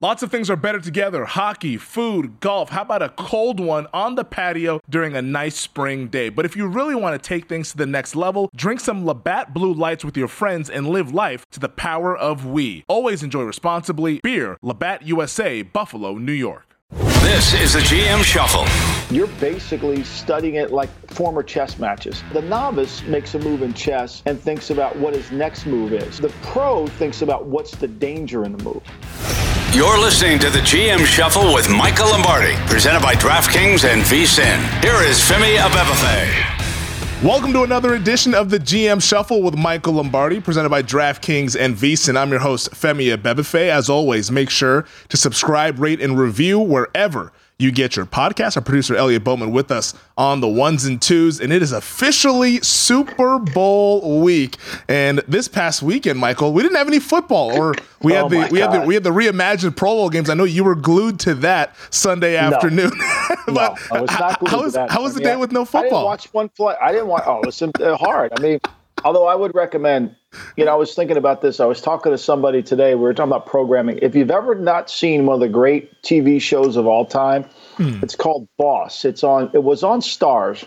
[0.00, 2.68] Lots of things are better together hockey, food, golf.
[2.68, 6.28] How about a cold one on the patio during a nice spring day?
[6.28, 9.52] But if you really want to take things to the next level, drink some Labatt
[9.52, 12.84] Blue Lights with your friends and live life to the power of we.
[12.86, 14.20] Always enjoy responsibly.
[14.22, 16.76] Beer, Labatt USA, Buffalo, New York.
[16.92, 18.66] This is the GM Shuffle.
[19.12, 22.22] You're basically studying it like former chess matches.
[22.32, 26.20] The novice makes a move in chess and thinks about what his next move is.
[26.20, 29.57] The pro thinks about what's the danger in the move.
[29.74, 34.82] You're listening to the GM Shuffle with Michael Lombardi, presented by DraftKings and VSIN.
[34.82, 37.22] Here is Femi Abebefe.
[37.22, 41.76] Welcome to another edition of the GM Shuffle with Michael Lombardi, presented by DraftKings and
[41.76, 42.16] VSIN.
[42.16, 43.68] I'm your host, Femi Abebefe.
[43.68, 47.30] As always, make sure to subscribe, rate, and review wherever
[47.60, 48.56] you get your podcast.
[48.56, 52.60] Our producer Elliot Bowman with us on the ones and twos, and it is officially
[52.60, 54.56] Super Bowl week.
[54.86, 58.48] And this past weekend, Michael, we didn't have any football, or we had Oh the
[58.52, 60.30] we had the we had the reimagined Pro Bowl games.
[60.30, 62.92] I know you were glued to that Sunday afternoon.
[63.48, 64.90] No, but I was not glued how to was that.
[64.90, 65.80] how was the I mean, day with no football?
[65.80, 66.74] I didn't watch one play.
[66.80, 67.22] I didn't watch.
[67.26, 68.30] Oh, it's uh, hard.
[68.36, 68.60] I mean,
[69.04, 70.14] although I would recommend.
[70.56, 71.58] You know, I was thinking about this.
[71.60, 72.94] I was talking to somebody today.
[72.94, 73.98] We were talking about programming.
[74.02, 77.44] If you've ever not seen one of the great TV shows of all time,
[77.76, 78.00] Hmm.
[78.02, 79.04] it's called Boss.
[79.04, 79.50] It's on.
[79.54, 80.66] It was on Starz.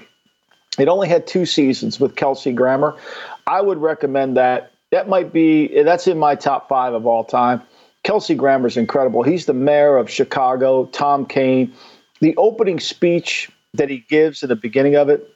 [0.79, 2.95] It only had two seasons with Kelsey Grammer.
[3.47, 4.71] I would recommend that.
[4.91, 7.61] That might be that's in my top five of all time.
[8.03, 9.21] Kelsey Grammer's incredible.
[9.23, 11.71] He's the mayor of Chicago, Tom Kane.
[12.19, 15.30] The opening speech that he gives at the beginning of it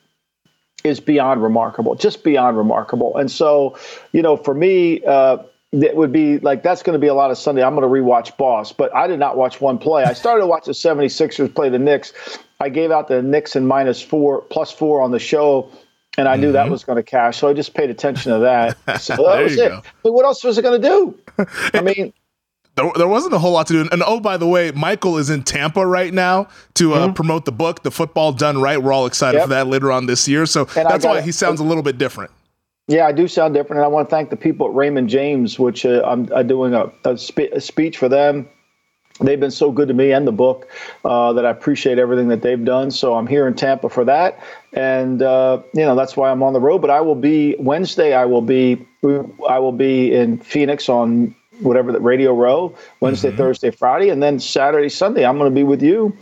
[0.86, 3.17] is beyond remarkable, just beyond remarkable.
[3.17, 3.78] And so,
[4.11, 5.38] you know, for me, uh,
[5.73, 7.64] that would be like that's going to be a lot of Sunday.
[7.64, 10.03] I'm going to rewatch Boss, but I did not watch one play.
[10.03, 12.14] I started to watch the 76ers play the Knicks.
[12.59, 15.69] I gave out the Knicks and minus four, plus four on the show,
[16.17, 17.38] and I knew that was going to cash.
[17.38, 18.77] So I just paid attention to that.
[19.02, 19.70] So that was it.
[19.70, 19.81] go.
[20.03, 21.20] But what else was it going to do?
[21.73, 22.14] I mean,
[22.75, 23.89] there, there wasn't a whole lot to do.
[23.91, 27.51] And oh, by the way, Michael is in Tampa right now to uh, promote the
[27.51, 28.81] book, The Football Done Right.
[28.81, 29.41] We're all excited Mm-hmm.
[29.41, 29.45] Yep.
[29.45, 30.45] for that later on this year.
[30.45, 32.31] So And that's why gotta- he sounds a little bit different.
[32.87, 35.58] Yeah, I do sound different, and I want to thank the people at Raymond James,
[35.58, 38.47] which uh, I'm uh, doing a, a, spe- a speech for them.
[39.21, 40.67] They've been so good to me and the book
[41.03, 42.91] uh, that I appreciate everything that they've done.
[42.91, 44.37] So I'm here in Tampa for that,
[44.73, 46.80] and uh, you know that's why I'm on the road.
[46.81, 48.14] But I will be Wednesday.
[48.14, 48.85] I will be
[49.49, 54.39] I will be in Phoenix on whatever the Radio Row Wednesday, Thursday, Friday, and then
[54.39, 55.26] Saturday, Sunday.
[55.26, 56.16] I'm going to be with you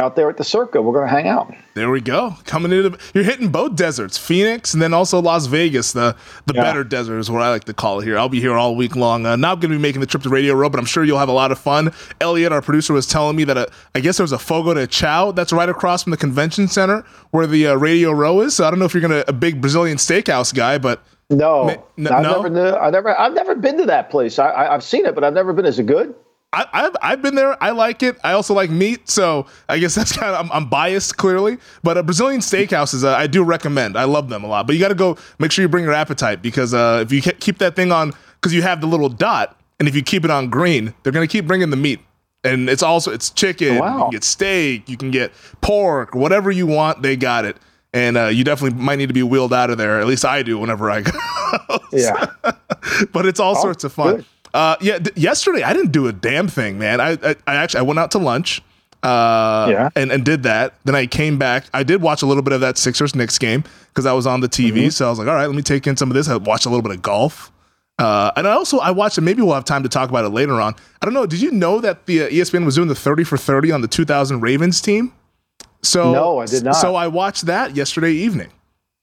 [0.00, 0.82] out there at the Circa.
[0.82, 1.54] We're going to hang out.
[1.74, 2.34] There we go.
[2.44, 5.92] Coming into the, you're hitting both deserts, Phoenix and then also Las Vegas.
[5.92, 6.16] The
[6.46, 6.62] the Yeah.
[6.64, 8.18] better desert is what I like to call it here.
[8.18, 9.24] I'll be here all week long.
[9.26, 11.20] Uh, not going to be making the trip to Radio Row, but I'm sure you'll
[11.20, 11.92] have a lot of fun.
[12.20, 15.30] Elliot, our producer, was telling me that uh, I guess there's a Fogo de Chao
[15.30, 18.56] that's right across from the convention center where the uh, Radio Row is.
[18.56, 21.00] So I don't know if you're gonna a big Brazilian steakhouse guy, but
[21.32, 22.36] No, Ma- n- I've no?
[22.36, 22.70] never knew.
[22.76, 23.18] I never.
[23.18, 24.38] I've never been to that place.
[24.38, 25.66] I, I, I've seen it, but I've never been.
[25.66, 26.14] Is it good?
[26.52, 27.60] I, I've I've been there.
[27.62, 28.18] I like it.
[28.22, 31.58] I also like meat, so I guess that's kind of I'm, I'm biased clearly.
[31.82, 33.96] But a Brazilian steakhouses, uh, I do recommend.
[33.96, 34.66] I love them a lot.
[34.66, 37.22] But you got to go make sure you bring your appetite because uh, if you
[37.22, 40.30] keep that thing on, because you have the little dot, and if you keep it
[40.30, 42.00] on green, they're gonna keep bringing the meat.
[42.44, 43.78] And it's also it's chicken.
[43.78, 43.96] Wow.
[43.96, 44.88] You can get steak.
[44.88, 46.14] You can get pork.
[46.14, 47.56] Whatever you want, they got it.
[47.94, 50.00] And uh, you definitely might need to be wheeled out of there.
[50.00, 51.10] At least I do whenever I go.
[51.92, 52.26] Yeah.
[53.12, 54.24] but it's all sorts of fun.
[54.54, 54.58] Oh.
[54.58, 57.02] Uh, yeah, d- yesterday I didn't do a damn thing, man.
[57.02, 58.62] I, I, I actually I went out to lunch,
[59.02, 59.90] uh, Yeah.
[59.94, 60.72] and and did that.
[60.84, 61.66] Then I came back.
[61.74, 64.40] I did watch a little bit of that Sixers Knicks game because I was on
[64.40, 64.72] the TV.
[64.72, 64.88] Mm-hmm.
[64.88, 66.28] So I was like, all right, let me take in some of this.
[66.28, 67.52] I watched a little bit of golf.
[67.98, 69.20] Uh, and I also I watched it.
[69.20, 70.74] Maybe we'll have time to talk about it later on.
[71.02, 71.26] I don't know.
[71.26, 73.88] Did you know that the uh, ESPN was doing the thirty for thirty on the
[73.88, 75.12] 2000 Ravens team?
[75.82, 76.72] So No, I did not.
[76.76, 78.50] So I watched that yesterday evening.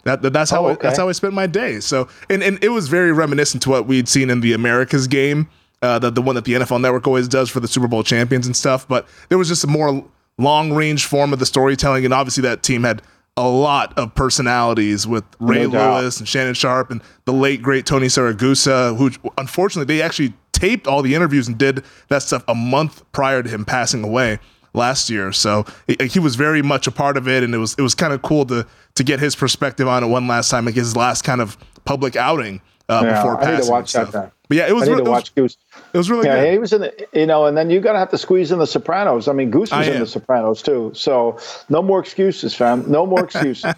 [0.05, 1.79] That, that- that's how Oh, I, that's how I spent my day.
[1.81, 5.49] So and and it was very reminiscent to what we'd seen in the Americas game,
[5.81, 8.45] uh, the the one that the NFL Network always does for the Super Bowl champions
[8.45, 8.87] and stuff.
[8.87, 10.03] But there was just a more
[10.37, 13.01] long range form of the storytelling, and obviously that team had
[13.35, 16.01] a lot of personalities with Ray No doubt.
[16.01, 20.87] Lewis and Shannon Sharpe and the late great Tony Siragusa, who unfortunately they actually taped
[20.87, 24.39] all the interviews and did that stuff a month prior to him passing away
[24.73, 25.31] last year.
[25.31, 27.95] So he, he was very much a part of it, and it was it was
[27.95, 30.95] kind of cool to to get his perspective on it one last time, like his
[30.95, 33.71] last kind of public outing uh, Yeah, before I need to passing.
[33.71, 34.31] watch that.
[34.49, 35.57] But yeah, it was I need to it was, watch Goose.
[35.93, 36.29] it was really good.
[36.29, 36.51] Yeah, good.
[36.53, 38.57] he was in the, you know, and then you got to have to squeeze in
[38.57, 39.27] the Sopranos.
[39.27, 40.91] I mean, Goose was in the Sopranos too.
[40.95, 41.37] So
[41.69, 42.89] no more excuses, fam.
[42.89, 43.71] No more excuses.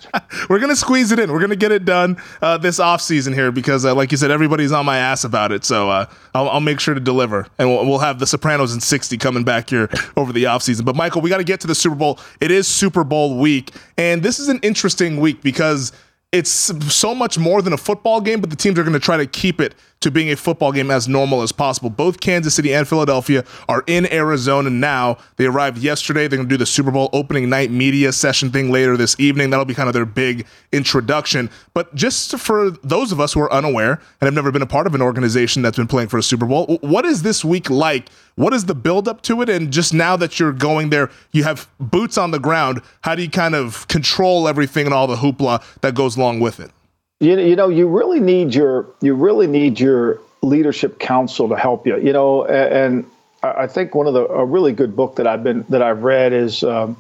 [0.50, 1.30] We're gonna squeeze it in.
[1.30, 4.32] We're gonna get it done uh, this off season here because, uh, like you said,
[4.32, 5.66] everybody's on my ass about it.
[5.66, 8.80] So uh, I'll, I'll make sure to deliver, and we'll, we'll have the Sopranos in
[8.80, 10.86] sixty coming back here over the off season.
[10.86, 12.18] But Michael, we got to get to the Super Bowl.
[12.40, 15.92] It is Super Bowl week, and this is an interesting week because
[16.32, 19.18] it's so much more than a football game, but the teams are going to try
[19.18, 21.90] to keep it to being a football game as normal as possible.
[21.90, 25.18] Both Kansas City and Philadelphia are in Arizona now.
[25.36, 26.28] They arrived yesterday.
[26.28, 29.52] They're going to do the Super Bowl opening night media session thing later this evening.
[29.52, 31.52] That'll be kind of their big introduction.
[31.74, 34.88] But just for those of us who are unaware and have never been a part
[34.88, 38.10] of an organization that's been playing for a Super Bowl, what is this week like?
[38.36, 39.50] What is the build up to it?
[39.50, 42.82] And just now that you're going there, you have boots on the ground.
[43.02, 46.60] How do you kind of control everything and all the hoopla that goes along with
[46.60, 46.72] it?
[47.20, 51.86] You, you know, you really need your you really need your leadership council to help
[51.86, 51.98] you.
[52.00, 53.06] You know, and,
[53.44, 56.32] I think one of the a really good book that I've been that I've read
[56.32, 56.96] is um,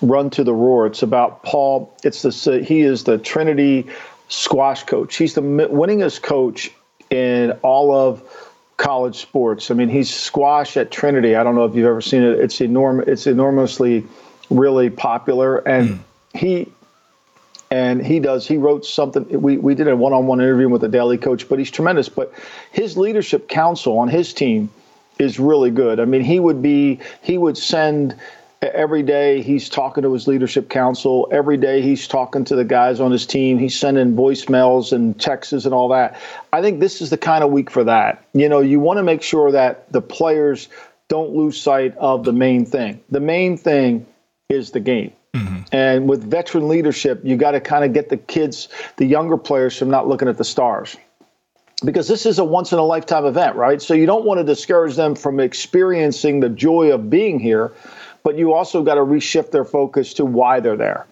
[0.00, 0.86] Run to the Roar.
[0.86, 1.94] It's about Paul.
[2.02, 3.86] It's the he is the Trinity
[4.28, 5.16] squash coach.
[5.16, 6.70] He's the winningest coach
[7.10, 8.22] in all of
[8.78, 9.70] college sports.
[9.70, 11.36] I mean, he's squash at Trinity.
[11.36, 12.38] I don't know if you've ever seen it.
[12.40, 13.06] It's enormous.
[13.08, 14.06] It's enormously
[14.48, 16.00] really popular, and mm.
[16.32, 16.72] he
[17.72, 21.16] and he does he wrote something we, we did a one-on-one interview with the daily
[21.16, 22.08] coach but he's tremendous.
[22.08, 22.32] But
[22.70, 24.70] his leadership council on his team
[25.18, 25.98] is really good.
[25.98, 28.14] I mean he would be he would send
[28.60, 33.00] every day he's talking to his leadership council every day he's talking to the guys
[33.00, 33.58] on his team.
[33.58, 36.20] He's sending voicemails and texts and all that.
[36.52, 38.22] I think this is the kind of week for that.
[38.34, 40.68] You know you want to make sure that the players
[41.08, 43.00] don't lose sight of the main thing.
[43.08, 44.06] The main thing
[44.50, 45.62] is the game Mm-hmm.
[45.72, 49.76] And with veteran leadership, you got to kind of get the kids, the younger players,
[49.78, 50.96] from not looking at the stars.
[51.84, 53.80] Because this is a once in a lifetime event, right?
[53.80, 57.72] So you don't want to discourage them from experiencing the joy of being here,
[58.22, 61.06] but you also got to reshift their focus to why they're there.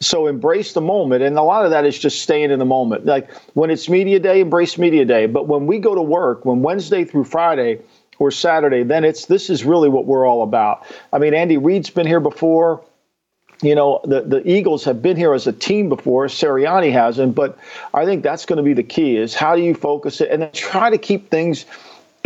[0.00, 1.22] So embrace the moment.
[1.22, 3.04] And a lot of that is just staying in the moment.
[3.04, 5.26] Like when it's media day, embrace media day.
[5.26, 7.80] But when we go to work, when Wednesday through Friday
[8.18, 10.86] or Saturday, then it's this is really what we're all about.
[11.12, 12.82] I mean, Andy Reid's been here before
[13.62, 16.26] you know, the, the Eagles have been here as a team before.
[16.26, 17.58] Sirianni hasn't, but
[17.94, 20.42] I think that's going to be the key is how do you focus it and
[20.42, 21.64] then try to keep things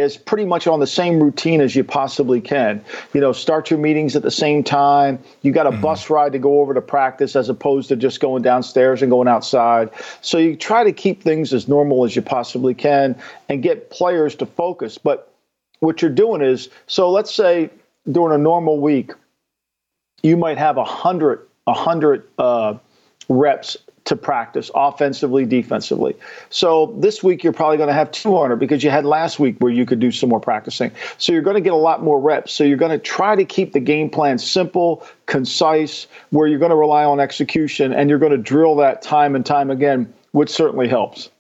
[0.01, 2.83] as pretty much on the same routine as you possibly can.
[3.13, 5.19] You know, start your meetings at the same time.
[5.43, 5.83] You got a mm-hmm.
[5.83, 9.29] bus ride to go over to practice as opposed to just going downstairs and going
[9.29, 9.91] outside.
[10.23, 13.15] So you try to keep things as normal as you possibly can
[13.49, 14.99] and get players to focus.
[14.99, 15.33] But
[15.81, 17.71] what you're doing is so let's say
[18.11, 19.13] during a normal week,
[20.23, 22.75] you might have a hundred a hundred uh,
[23.29, 26.17] reps to practice offensively, defensively.
[26.49, 29.71] So this week you're probably going to have 200 because you had last week where
[29.71, 30.91] you could do some more practicing.
[31.19, 32.53] So you're going to get a lot more reps.
[32.53, 36.71] So you're going to try to keep the game plan simple, concise, where you're going
[36.71, 40.51] to rely on execution and you're going to drill that time and time again, which
[40.51, 41.31] certainly helps.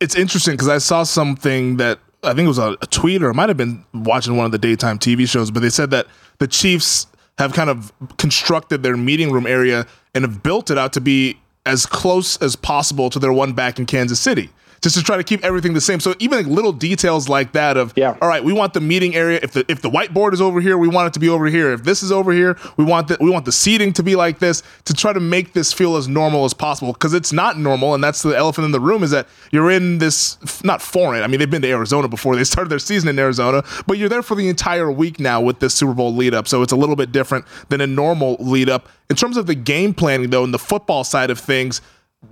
[0.00, 3.30] It's interesting because I saw something that I think it was a, a tweet or
[3.30, 6.06] it might have been watching one of the daytime TV shows, but they said that
[6.38, 7.06] the Chiefs
[7.38, 11.38] have kind of constructed their meeting room area and have built it out to be
[11.66, 14.50] as close as possible to their one back in Kansas City
[14.84, 15.98] just to try to keep everything the same.
[15.98, 18.16] So even like little details like that of, yeah.
[18.20, 19.40] all right, we want the meeting area.
[19.42, 21.72] If the if the whiteboard is over here, we want it to be over here.
[21.72, 24.38] If this is over here, we want that we want the seating to be like
[24.38, 27.94] this to try to make this feel as normal as possible because it's not normal,
[27.94, 31.22] and that's the elephant in the room is that you're in this not foreign.
[31.22, 32.36] I mean, they've been to Arizona before.
[32.36, 35.60] They started their season in Arizona, but you're there for the entire week now with
[35.60, 36.46] this Super Bowl lead up.
[36.46, 39.54] So it's a little bit different than a normal lead up in terms of the
[39.54, 41.80] game planning though, and the football side of things.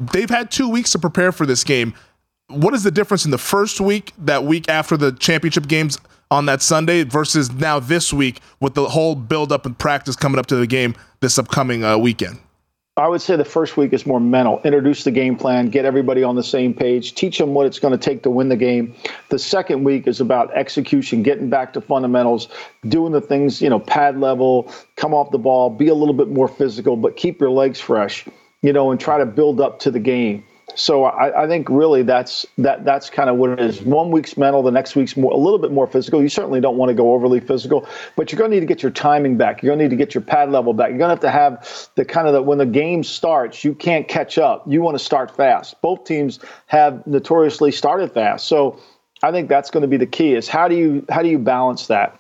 [0.01, 1.95] They've had two weeks to prepare for this game
[2.53, 5.99] what is the difference in the first week, that week after the championship games
[6.31, 10.39] on that Sunday, versus now this week with the whole build up and practice coming
[10.39, 12.39] up to the game this upcoming uh, weekend?
[12.99, 14.61] I would say the first week is more mental.
[14.65, 17.93] Introduce the game plan, get everybody on the same page, teach them what it's going
[17.93, 18.95] to take to win the game.
[19.31, 22.49] The second week is about execution, getting back to fundamentals,
[22.87, 26.29] doing the things, you know, pad level, come off the ball, be a little bit
[26.29, 28.27] more physical, but keep your legs fresh,
[28.61, 30.45] you know, and try to build up to the game.
[30.75, 33.83] So I, I, think really that's that that's kind of what it is.
[33.83, 36.23] One week's mental, the next week's more a little bit more physical.
[36.23, 37.87] You certainly don't want to go overly physical,
[38.17, 39.63] but you're going to need to get your timing back.
[39.63, 40.91] You're going to need to get your pad level back.
[40.91, 43.75] You're going to have to have the kind of the when the game starts, you
[43.75, 44.65] can't catch up.
[44.67, 45.81] You want to start fast.
[45.83, 48.81] Both teams have notoriously started fast, so
[49.23, 50.35] I think that's going to be the key.
[50.35, 52.19] Is how do you how do you balance that?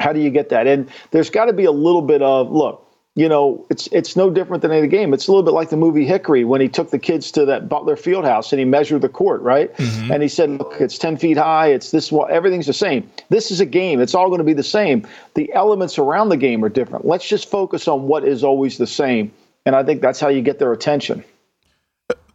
[0.00, 0.66] How do you get that?
[0.66, 2.83] And there's got to be a little bit of look
[3.16, 5.14] you know, it's it's no different than any game.
[5.14, 7.68] It's a little bit like the movie Hickory when he took the kids to that
[7.68, 9.74] Butler Fieldhouse and he measured the court, right?
[9.76, 10.12] Mm-hmm.
[10.12, 11.68] And he said, "Look, it's ten feet high.
[11.68, 12.10] It's this.
[12.10, 13.08] Well, everything's the same.
[13.28, 14.00] This is a game.
[14.00, 15.06] It's all going to be the same.
[15.34, 17.04] The elements around the game are different.
[17.04, 19.32] Let's just focus on what is always the same."
[19.66, 21.24] And I think that's how you get their attention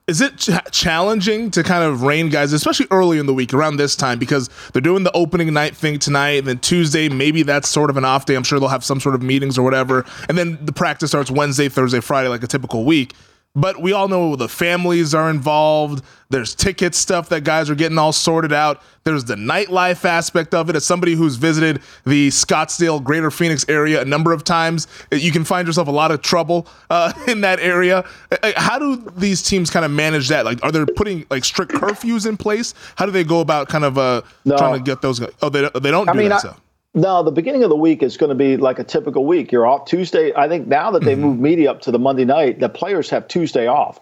[0.09, 3.77] is it ch- challenging to kind of rein guys, especially early in the week around
[3.77, 7.69] this time, because they're doing the opening night thing tonight, and then Tuesday maybe that's
[7.69, 8.35] sort of an off day.
[8.35, 11.29] I'm sure they'll have some sort of meetings or whatever, and then the practice starts
[11.29, 13.13] Wednesday, Thursday, Friday, like a typical week.
[13.59, 16.03] But we all know the families are involved.
[16.29, 18.81] There's ticket stuff that guys are getting all sorted out.
[19.03, 20.75] There's the nightlife aspect of it.
[20.75, 25.43] As somebody who's visited the Scottsdale, Greater Phoenix area a number of times, you can
[25.43, 28.05] find yourself a lot of trouble uh, in that area.
[28.31, 30.45] Uh, how do these teams kind of manage that?
[30.45, 32.73] Like, are they putting like strict curfews in place?
[32.95, 34.57] How do they go about kind of uh, no.
[34.57, 35.19] trying to get those?
[35.41, 36.45] Oh, they they don't I do mean, that.
[36.45, 36.55] I, so.
[36.95, 39.51] No, the beginning of the week is going to be like a typical week.
[39.51, 40.33] You're off Tuesday.
[40.35, 41.21] I think now that they mm-hmm.
[41.21, 43.99] moved media up to the Monday night, the players have Tuesday off.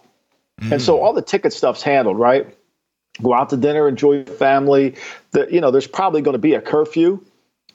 [0.61, 0.73] Mm-hmm.
[0.73, 1.03] And so mm.
[1.03, 2.55] all the ticket stuff's handled, right?
[3.21, 4.95] Go out to dinner, enjoy your family.
[5.31, 7.23] The, you know, there's probably going to be a curfew,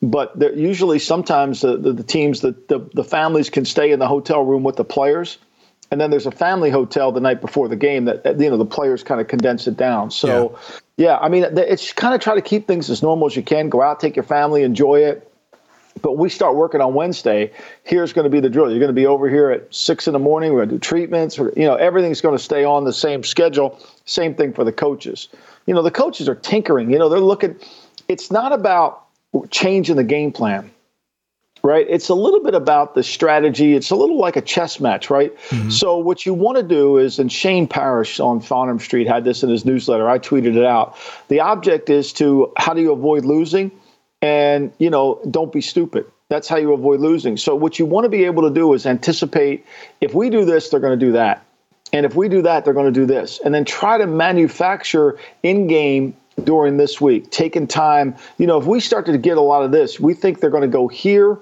[0.01, 4.09] but usually sometimes the, the, the teams, the, the, the families can stay in the
[4.09, 5.39] hotel room with the players
[5.93, 8.65] and then there's a family hotel the night before the game that you know the
[8.65, 10.11] players kind of condense it down.
[10.11, 10.59] So
[10.97, 13.43] yeah, yeah I mean it's kind of try to keep things as normal as you
[13.43, 13.69] can.
[13.69, 15.29] Go out, take your family, enjoy it.
[16.01, 17.53] But we start working on Wednesday.
[17.85, 18.71] Here's going to be the drill.
[18.71, 20.53] You're going to be over here at six in the morning.
[20.53, 21.39] We're going to do treatments.
[21.39, 23.79] Or, you know, everything's going to stay on the same schedule.
[24.07, 25.29] Same thing for the coaches.
[25.67, 26.91] You know, the coaches are tinkering.
[26.91, 27.57] You know, they're looking.
[28.09, 29.05] It's not about
[29.51, 30.71] changing the game plan
[31.63, 31.87] right?
[31.89, 33.75] It's a little bit about the strategy.
[33.75, 35.37] It's a little like a chess match, right?
[35.49, 35.71] Mm-hmm.
[35.71, 39.43] So what you want to do is, and Shane Parrish on Farnam Street had this
[39.43, 40.09] in his newsletter.
[40.09, 40.97] I tweeted it out.
[41.29, 43.71] The object is to how do you avoid losing,
[44.21, 46.07] and you know, don't be stupid.
[46.29, 47.37] That's how you avoid losing.
[47.37, 49.67] So what you want to be able to do is anticipate.
[50.01, 51.45] If we do this, they're going to do that.
[51.93, 53.39] And if we do that, they're going to do this.
[53.45, 58.17] And then try to manufacture in game during this week, taking time.
[58.39, 60.63] You know, if we start to get a lot of this, we think they're going
[60.63, 61.39] to go here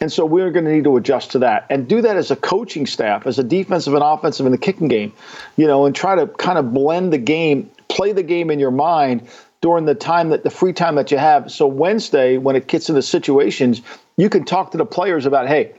[0.00, 2.36] and so we're going to need to adjust to that and do that as a
[2.36, 5.12] coaching staff, as a defensive and offensive in the kicking game,
[5.56, 8.70] you know, and try to kind of blend the game, play the game in your
[8.70, 9.28] mind
[9.60, 11.52] during the time that the free time that you have.
[11.52, 13.80] So Wednesday, when it gets into situations,
[14.16, 15.74] you can talk to the players about, hey,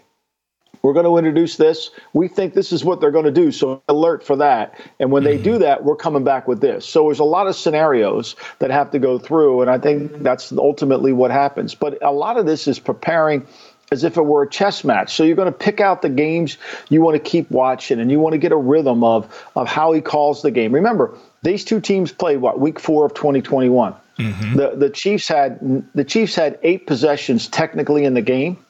[0.83, 1.91] we're going to introduce this.
[2.11, 3.53] We think this is what they're going to do.
[3.53, 4.79] So alert for that.
[4.99, 5.59] And when they do mm.
[5.59, 6.85] that, we're coming back with this.
[6.85, 9.61] So there's a lot of scenarios that have to go through.
[9.61, 11.73] And I think that's ultimately what happens.
[11.73, 13.47] But a lot of this is preparing
[13.93, 15.13] as if it were a chess match.
[15.13, 16.57] So you're going to pick out the games
[16.89, 19.93] you want to keep watching and you want to get a rhythm of, of how
[19.93, 20.73] he calls the game.
[20.73, 23.95] Remember, these two teams played what week four of 2021.
[24.17, 24.57] Mm-hmm.
[24.57, 25.59] The the Chiefs had
[25.95, 28.63] the Chiefs had eight possessions technically in the game.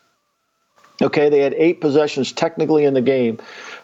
[1.02, 3.40] Okay, they had eight possessions technically in the game,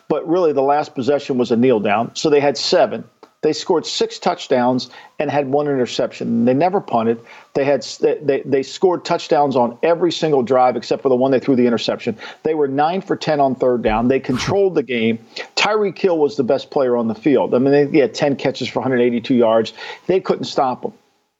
[0.08, 2.15] but really the last possession was a kneel down.
[2.15, 3.03] So they had seven.
[3.41, 6.43] They scored six touchdowns and had one interception.
[6.43, 7.22] They never punted.
[7.53, 11.39] They had they, they scored touchdowns on every single drive except for the one they
[11.39, 12.17] threw the interception.
[12.43, 14.10] They were nine for ten on third down.
[14.10, 15.19] They controlled the game.
[15.55, 17.55] Tyreek Hill was the best player on the field.
[17.55, 19.72] I mean, they had ten catches for 182 yards.
[20.08, 20.91] They couldn't stop him.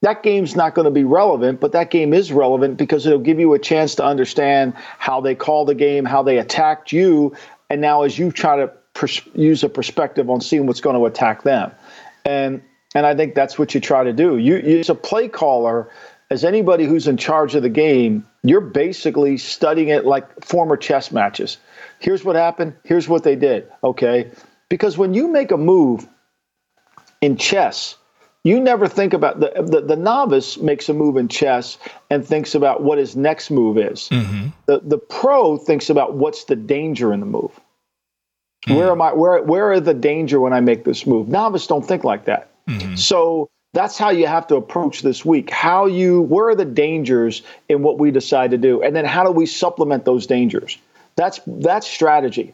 [0.02, 3.42] That game's not going to be relevant, but that game is relevant because it'll give
[3.42, 7.36] you a chance to understand how they call the game, how they attacked you,
[7.70, 11.06] and now as you try to pers- use a perspective on seeing what's going to
[11.06, 11.74] attack them
[12.30, 12.62] and
[12.96, 14.38] and I think that's what you try to do.
[14.38, 15.92] You, you as a play caller,
[16.30, 21.12] as anybody who's in charge of the game, you're basically studying it like former chess
[21.12, 21.58] matches.
[22.00, 22.74] Here's what happened.
[22.84, 23.68] Here's what they did.
[23.84, 24.32] Okay,
[24.70, 26.08] because when you make a move
[27.22, 27.96] in chess,
[28.44, 31.78] you never think about the, the, the novice makes a move in chess
[32.10, 34.08] and thinks about what his next move is.
[34.10, 34.48] Mm-hmm.
[34.68, 37.60] The the pro thinks about what's the danger in the move.
[38.66, 38.78] Mm-hmm.
[38.78, 39.14] Where am I?
[39.14, 41.30] Where where are the danger when I make this move?
[41.30, 42.50] Novice don't think like that.
[42.68, 42.96] Mm-hmm.
[42.96, 45.50] So that's how you have to approach this week.
[45.50, 49.24] How you where are the dangers in what we decide to do, and then how
[49.24, 50.78] do we supplement those dangers?
[51.16, 52.54] That's that's strategy.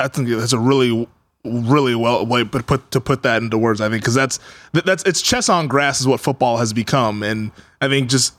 [0.00, 1.06] I think that's a really
[1.44, 4.38] really well way but put to put that into words i think because that's
[4.72, 7.50] that's it's chess on grass is what football has become and
[7.80, 8.34] i think just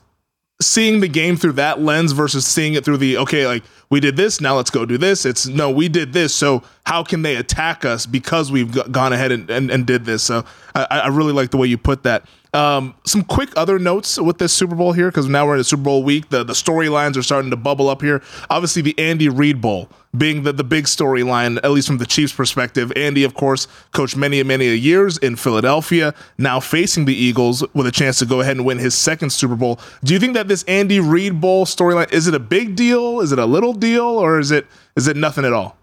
[0.68, 4.16] seeing the game through that lens versus seeing it through the okay like we did
[4.16, 5.26] this now let's go do this.
[5.26, 9.32] It's no we did this so how can they attack us because we've gone ahead
[9.32, 10.24] and, and, and did this?
[10.24, 14.20] So I, I really like the way you put that um, some quick other notes
[14.20, 16.30] with this Super Bowl here because now we're in the Super Bowl week.
[16.30, 18.22] The the storylines are starting to bubble up here.
[18.50, 22.34] Obviously, the Andy Reid Bowl being the, the big storyline, at least from the Chiefs'
[22.34, 22.94] perspective.
[22.96, 27.88] Andy, of course, coached many and many years in Philadelphia, now facing the Eagles with
[27.88, 29.80] a chance to go ahead and win his second Super Bowl.
[30.04, 33.20] Do you think that this Andy Reid Bowl storyline is it a big deal?
[33.22, 35.78] Is it a little deal, or is it is it nothing at all?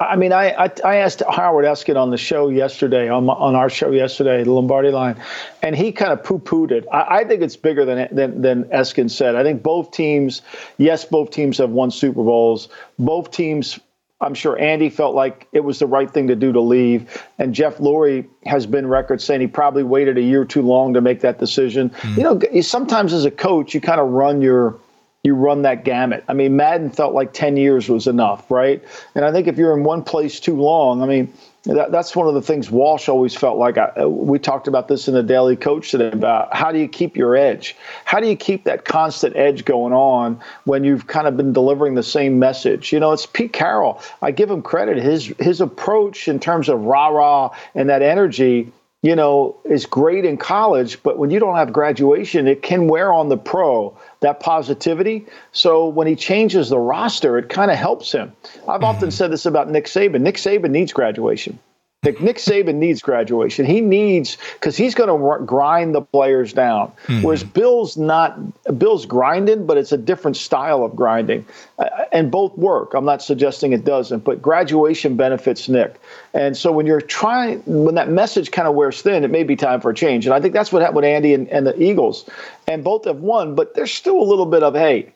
[0.00, 3.70] I mean, I, I, I asked Howard Eskin on the show yesterday, on, on our
[3.70, 5.20] show yesterday, the Lombardi line,
[5.62, 6.86] and he kind of poo pooed it.
[6.92, 9.36] I, I, think it's bigger than, than, than Eskin said.
[9.36, 10.42] I think both teams,
[10.78, 12.68] yes, both teams have won Super Bowls.
[12.98, 13.78] Both teams,
[14.20, 17.22] I'm sure Andy felt like it was the right thing to do to leave.
[17.38, 21.00] And Jeff Lurie has been record saying he probably waited a year too long to
[21.00, 21.90] make that decision.
[21.90, 22.18] Mm-hmm.
[22.18, 24.78] You know, sometimes as a coach, you kind of run your
[25.26, 26.24] you run that gamut.
[26.28, 28.82] I mean, Madden felt like 10 years was enough, right?
[29.16, 31.32] And I think if you're in one place too long, I mean,
[31.64, 33.76] that, that's one of the things Walsh always felt like.
[33.76, 36.86] I, uh, we talked about this in the Daily Coach today about how do you
[36.86, 37.74] keep your edge?
[38.04, 41.96] How do you keep that constant edge going on when you've kind of been delivering
[41.96, 42.92] the same message?
[42.92, 44.00] You know, it's Pete Carroll.
[44.22, 44.96] I give him credit.
[44.96, 50.24] His his approach in terms of rah rah and that energy you know, is great
[50.24, 54.40] in college, but when you don't have graduation, it can wear on the pro that
[54.40, 55.26] positivity.
[55.52, 58.32] So when he changes the roster, it kind of helps him.
[58.68, 59.10] I've often mm-hmm.
[59.10, 60.20] said this about Nick Saban.
[60.20, 61.58] Nick Saban needs graduation.
[62.06, 63.66] Nick, Nick Saban needs graduation.
[63.66, 66.92] He needs because he's going to grind the players down.
[67.06, 67.22] Mm-hmm.
[67.22, 68.38] Whereas Bill's not.
[68.78, 71.44] Bill's grinding, but it's a different style of grinding,
[71.78, 72.94] uh, and both work.
[72.94, 76.00] I'm not suggesting it doesn't, but graduation benefits Nick.
[76.32, 79.56] And so when you're trying, when that message kind of wears thin, it may be
[79.56, 80.26] time for a change.
[80.26, 82.28] And I think that's what happened with Andy and, and the Eagles,
[82.68, 83.56] and both have won.
[83.56, 85.12] But there's still a little bit of hey,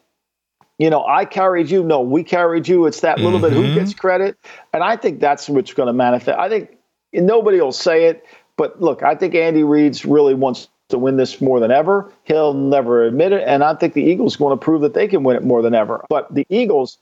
[0.80, 1.84] you know, I carried you.
[1.84, 2.86] No, we carried you.
[2.86, 3.48] It's that little mm-hmm.
[3.48, 3.74] bit who mm-hmm.
[3.74, 4.38] gets credit.
[4.72, 6.38] And I think that's what's going to manifest.
[6.38, 6.74] I think
[7.12, 8.24] nobody will say it,
[8.56, 12.10] but look, I think Andy Reid's really wants to win this more than ever.
[12.24, 13.46] He'll never admit it.
[13.46, 15.74] And I think the Eagles want to prove that they can win it more than
[15.74, 16.02] ever.
[16.08, 16.96] But the Eagles,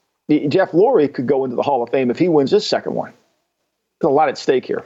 [0.49, 3.13] Jeff Lurie could go into the Hall of Fame if he wins this second one.
[4.01, 4.83] There's a lot at stake here.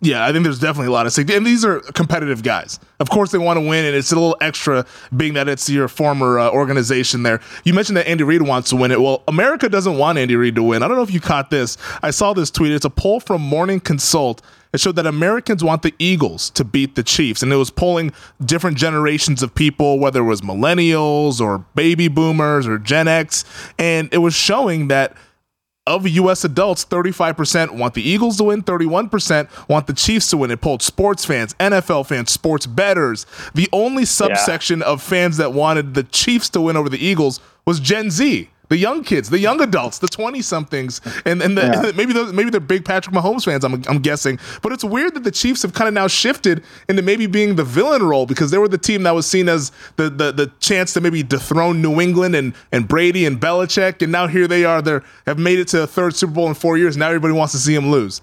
[0.00, 1.34] Yeah, I think there's definitely a lot of safety.
[1.34, 2.78] And these are competitive guys.
[3.00, 5.88] Of course, they want to win, and it's a little extra being that it's your
[5.88, 7.40] former uh, organization there.
[7.64, 9.00] You mentioned that Andy Reid wants to win it.
[9.00, 10.82] Well, America doesn't want Andy Reid to win.
[10.82, 11.76] I don't know if you caught this.
[12.02, 12.72] I saw this tweet.
[12.72, 14.42] It's a poll from Morning Consult.
[14.72, 17.42] It showed that Americans want the Eagles to beat the Chiefs.
[17.42, 18.12] And it was polling
[18.44, 23.44] different generations of people, whether it was millennials or baby boomers or Gen X.
[23.78, 25.16] And it was showing that
[25.88, 26.44] of U.S.
[26.44, 30.50] adults, 35% want the Eagles to win, 31% want the Chiefs to win.
[30.50, 33.26] It polled sports fans, NFL fans, sports betters.
[33.54, 34.86] The only subsection yeah.
[34.86, 38.76] of fans that wanted the Chiefs to win over the Eagles was Gen Z the
[38.76, 41.92] young kids, the young adults, the twenty somethings, and and, the, yeah.
[41.96, 43.64] maybe those, maybe they're big Patrick Mahomes fans.
[43.64, 47.02] I'm I'm guessing, but it's weird that the Chiefs have kind of now shifted into
[47.02, 50.10] maybe being the villain role because they were the team that was seen as the
[50.10, 54.26] the, the chance to maybe dethrone New England and and Brady and Belichick, and now
[54.26, 54.82] here they are.
[54.82, 56.96] They have made it to a third Super Bowl in four years.
[56.96, 58.20] Now everybody wants to see them lose.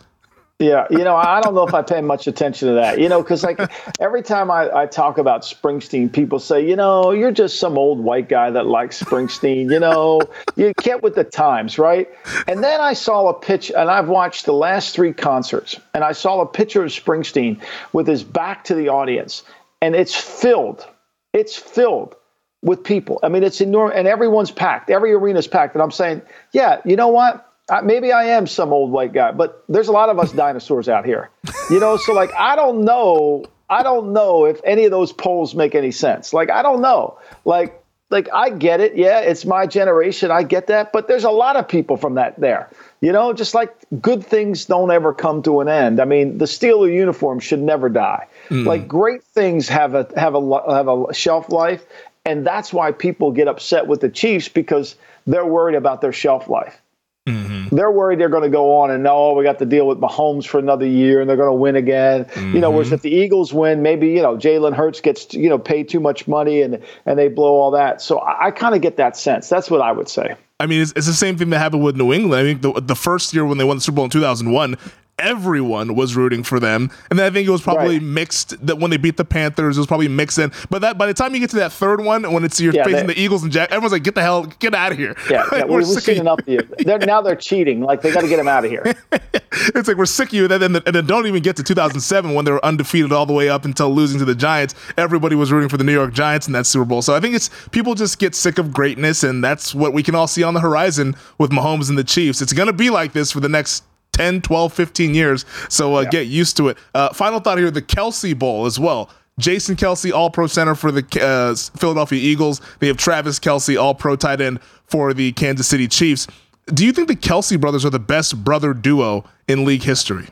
[0.60, 2.98] Yeah, you know, I don't know if I pay much attention to that.
[2.98, 3.60] You know, because like
[4.00, 8.00] every time I, I talk about Springsteen, people say, you know, you're just some old
[8.00, 9.70] white guy that likes Springsteen.
[9.70, 10.22] You know,
[10.56, 12.08] you get with the times, right?
[12.48, 16.14] And then I saw a pitch, and I've watched the last three concerts, and I
[16.14, 19.44] saw a picture of Springsteen with his back to the audience,
[19.82, 20.88] and it's filled.
[21.34, 22.16] It's filled
[22.62, 23.20] with people.
[23.24, 24.90] I mean, it's enormous, and everyone's packed.
[24.90, 25.76] Every arena's packed.
[25.76, 26.22] And I'm saying,
[26.54, 27.46] yeah, you know what?
[27.84, 31.06] Maybe I am some old white guy, but there's a lot of us dinosaurs out
[31.06, 31.30] here.
[31.70, 35.56] You know, so like I don't know, I don't know if any of those polls
[35.56, 36.32] make any sense.
[36.32, 37.18] Like I don't know.
[37.44, 38.96] Like like I get it.
[38.96, 40.30] Yeah, it's my generation.
[40.30, 42.70] I get that, but there's a lot of people from that there.
[43.02, 46.00] You know, just like good things don't ever come to an end.
[46.00, 48.28] I mean, the Steeler uniform should never die.
[48.50, 48.66] Mm.
[48.66, 51.84] Like great things have a have a have a shelf life,
[52.26, 56.48] and that's why people get upset with the Chiefs because they're worried about their shelf
[56.48, 56.80] life.
[57.28, 57.76] Mm-hmm.
[57.76, 60.00] They're worried they're going to go on and know oh, we got to deal with
[60.00, 62.26] Mahomes for another year and they're going to win again.
[62.26, 62.54] Mm-hmm.
[62.54, 65.58] You know, whereas if the Eagles win, maybe you know Jalen Hurts gets you know
[65.58, 68.02] paid too much money and and they blow all that.
[68.02, 69.50] So I, I kind of get that sense.
[69.50, 70.36] That's what I would say.
[70.60, 72.40] I mean, it's, it's, the same thing that happened with New England.
[72.40, 74.78] I mean, the, the first year when they won the Super Bowl in 2001,
[75.18, 76.92] everyone was rooting for them.
[77.10, 78.04] And then I think it was probably right.
[78.04, 80.52] mixed that when they beat the Panthers, it was probably mixed in.
[80.70, 82.84] But that by the time you get to that third one, when it's you're yeah,
[82.84, 85.16] facing they, the Eagles and Jack, everyone's like, "Get the hell, get out of here!"
[85.30, 86.62] Yeah, yeah we're, we're seen enough of you.
[86.80, 87.82] They're, now they're cheating.
[87.82, 88.84] Like they got to get them out of here.
[89.12, 90.44] it's like we're sick of you.
[90.46, 93.34] And then, and then don't even get to 2007 when they were undefeated all the
[93.34, 94.76] way up until losing to the Giants.
[94.98, 97.02] Everybody was rooting for the New York Giants in that Super Bowl.
[97.02, 100.16] So I think it's people just get sick of greatness, and that's what we can
[100.16, 102.42] all see on the horizon with Mahomes and the Chiefs.
[102.42, 103.84] It's going to be like this for the next
[104.16, 105.46] 10, 12, 15 years.
[105.70, 106.10] So uh, yeah.
[106.10, 106.78] get used to it.
[106.94, 109.10] Uh, final thought here the Kelce Bowl as well.
[109.38, 112.62] Jason Kelce, all pro center for the uh, Philadelphia Eagles.
[112.80, 116.28] They have Travis Kelce, all pro tight end for the Kansas City Chiefs.
[116.68, 120.30] Do you think the Kelce brothers are the best brother duo in league history?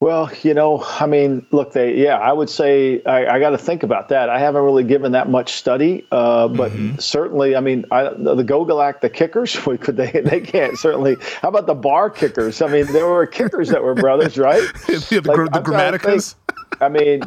[0.00, 3.58] Well, you know, I mean, look, they, yeah, I would say I, I got to
[3.58, 4.30] think about that.
[4.30, 6.98] I haven't really given that much study, uh, but mm-hmm.
[6.98, 10.12] certainly, I mean, I, the Gogolak, the kickers, could they?
[10.12, 11.16] They can't certainly.
[11.42, 12.62] How about the Bahr kickers?
[12.62, 14.62] I mean, there were kickers that were brothers, right?
[14.88, 16.36] yeah, the, like, the Gramaticas.
[16.80, 17.22] I mean,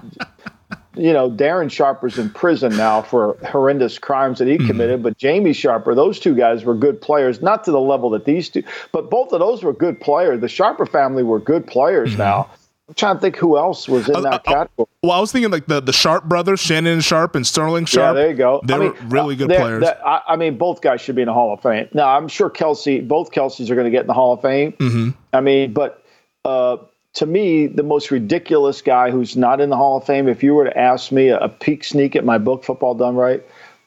[0.95, 4.67] you know, Darren Sharper's in prison now for horrendous crimes that he mm-hmm.
[4.67, 8.23] committed, but Jamie Sharper, those two guys were good players, not to the level that
[8.23, 10.39] these two, but both of those were good players.
[10.39, 12.19] The Sharper family were good players mm-hmm.
[12.19, 12.49] now
[12.91, 14.85] I'm trying to think who else was in Uh, that uh, category.
[15.01, 18.15] Well, I was thinking like the, the Sharpe brothers, Shannon Sharpe and Sterling Sharpe.
[18.17, 18.59] Yeah, there you go.
[18.65, 19.85] They I were mean, really uh, good players.
[20.05, 21.87] I, I mean, both guys should be in the Hall of Fame.
[21.93, 24.73] Now, I'm sure Kelce, both Kelces are going to get in the Hall of Fame.
[24.73, 25.09] Mm-hmm.
[25.31, 26.03] I mean, but
[26.43, 26.77] uh,
[27.13, 30.53] to me, the most ridiculous guy who's not in the Hall of Fame, if you
[30.53, 33.41] were to ask me a, a peek sneak at my book, Football Done Right,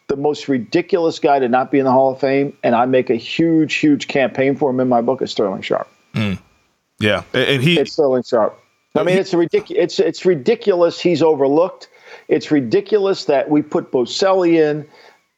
[0.09, 3.11] the most ridiculous guy to not be in the Hall of Fame, and I make
[3.11, 5.89] a huge, huge campaign for him in my book, is Sterling Sharpe.
[6.15, 8.59] yeah, and and he It's Sterling Sharpe.
[8.97, 9.83] I mean, it's a ridiculous.
[9.83, 11.01] It's it's ridiculous.
[11.01, 11.89] He's overlooked.
[12.29, 14.87] It's ridiculous that we put Boselli in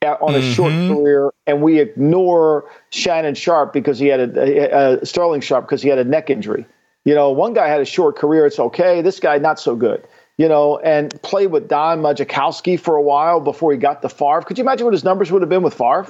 [0.05, 5.05] uh, on a short career, and we ignore Shannon Sharpe because he had a, uh
[5.05, 6.67] Sterling Sharpe because he had a neck injury.
[7.05, 8.47] You know, one guy had a short career.
[8.47, 9.01] It's okay.
[9.01, 10.07] This guy not so good.
[10.37, 14.43] You know, and played with Don Majkowski for a while before he got to Favre.
[14.43, 16.07] Could you imagine what his numbers would have been with Favre?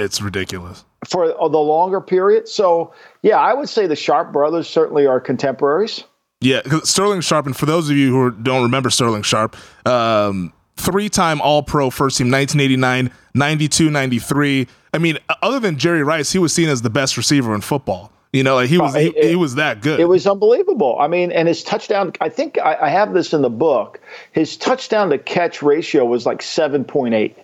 [0.00, 0.84] It's ridiculous.
[1.08, 2.48] for the longer period.
[2.48, 2.92] So,
[3.22, 6.04] yeah, I would say the Sharpe brothers certainly are contemporaries.
[6.42, 11.40] Yeah, Sterling Sharpe, and for those of you who don't remember Sterling Sharpe, um, three-time
[11.40, 14.66] All-Pro first team, 1989, 92, 93.
[14.92, 18.10] I mean, other than Jerry Rice, he was seen as the best receiver in football.
[18.32, 20.00] You know, like he was he, he was that good.
[20.00, 20.96] It was unbelievable.
[20.98, 24.00] I mean, and his touchdown, I think I, I have this in the book.
[24.32, 27.34] His touchdown to catch ratio was like 7.8.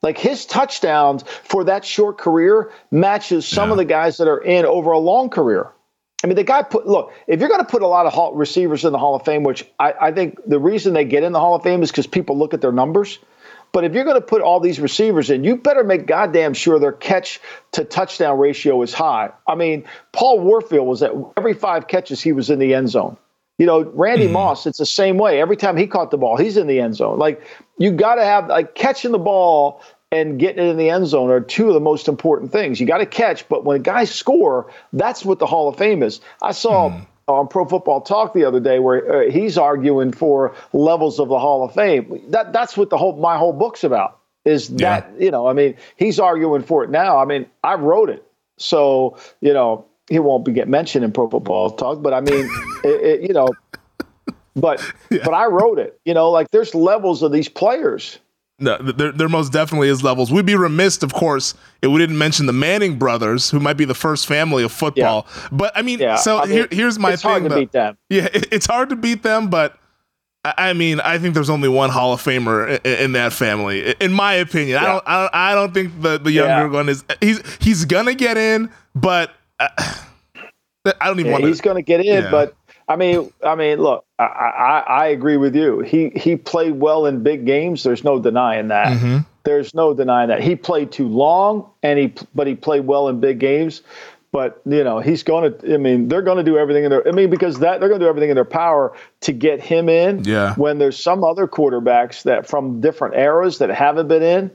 [0.00, 3.72] Like his touchdowns for that short career matches some Yeah.
[3.72, 5.68] of the guys that are in over a long career.
[6.22, 8.34] I mean, the guy put, look, if you're going to put a lot of hall,
[8.34, 11.32] receivers in the Hall of Fame, which I, I think the reason they get in
[11.32, 13.18] the Hall of Fame is because people look at their numbers.
[13.70, 16.78] But if you're going to put all these receivers in, you better make goddamn sure
[16.78, 17.38] their catch
[17.72, 19.30] to touchdown ratio is high.
[19.46, 23.16] I mean, Paul Warfield was at every five catches, he was in the end zone.
[23.58, 24.34] You know, Randy mm-hmm.
[24.34, 25.40] Moss, it's the same way.
[25.40, 27.18] Every time he caught the ball, he's in the end zone.
[27.18, 27.42] Like,
[27.76, 31.30] you got to have, like, catching the ball and getting it in the end zone
[31.30, 32.80] are two of the most important things.
[32.80, 36.20] You got to catch, but when guys score, that's what the Hall of Fame is.
[36.42, 36.92] I saw
[37.28, 41.38] on Pro Football Talk the other day where uh, he's arguing for levels of the
[41.38, 42.20] Hall of Fame.
[42.28, 44.18] That that's what the whole my whole book's about.
[44.44, 45.46] Is that you know?
[45.46, 47.18] I mean, he's arguing for it now.
[47.18, 48.24] I mean, I wrote it,
[48.56, 52.02] so you know he won't be get mentioned in Pro Football Talk.
[52.02, 52.48] But I mean,
[52.84, 53.48] it, it, you know,
[54.56, 56.00] but but I wrote it.
[56.06, 58.18] You know, like there's levels of these players.
[58.60, 60.32] No, there, there most definitely is levels.
[60.32, 63.84] We'd be remiss, of course, if we didn't mention the Manning brothers, who might be
[63.84, 65.26] the first family of football.
[65.52, 67.30] But I mean, Yeah, so I mean, here, here's my it's thing.
[67.30, 67.54] hard to though.
[67.60, 67.96] beat them.
[68.10, 69.78] Yeah, it, it's hard to beat them, but
[70.44, 73.94] I I mean, I think there's only one Hall of Famer in, in that family,
[74.00, 74.78] in my opinion.
[74.78, 76.72] I don't, I don't, I don't think the the younger Yeah.
[76.72, 77.04] one is.
[77.20, 79.68] He's he's gonna get in, but uh,
[81.00, 82.30] I don't even Yeah, want he's going to get in, Yeah.
[82.30, 82.56] but
[82.88, 85.80] I mean, I mean, look, I, I, I agree with you.
[85.80, 87.82] He he played well in big games.
[87.82, 88.86] There's no denying that.
[88.86, 89.18] Mm-hmm.
[89.44, 90.42] There's no denying that.
[90.42, 93.82] He played too long, and he but he played well in big games.
[94.32, 95.74] But you know, he's going to.
[95.74, 97.06] I mean, they're going to do everything in their.
[97.06, 99.88] I mean, because that they're going to do everything in their power to get him
[99.88, 100.24] in.
[100.24, 100.54] Yeah.
[100.54, 104.50] When there's some other quarterbacks that from different eras that haven't been in.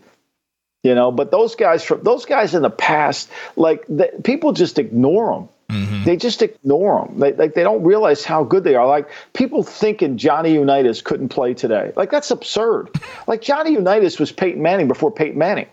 [0.84, 4.80] You know, but those guys from those guys in the past, like the, people just
[4.80, 5.50] ignore them.
[5.74, 6.04] Mm-hmm.
[6.04, 7.20] They just ignore them.
[7.20, 8.86] They, like they don't realize how good they are.
[8.86, 11.92] Like people thinking Johnny Unitas couldn't play today.
[11.96, 12.90] Like that's absurd.
[13.28, 15.68] like Johnny Unitas was Peyton Manning before Peyton Manning.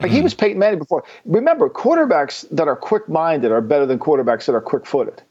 [0.00, 0.24] Like he mm-hmm.
[0.24, 1.04] was Peyton Manning before.
[1.26, 5.22] Remember, quarterbacks that are quick-minded are better than quarterbacks that are quick-footed.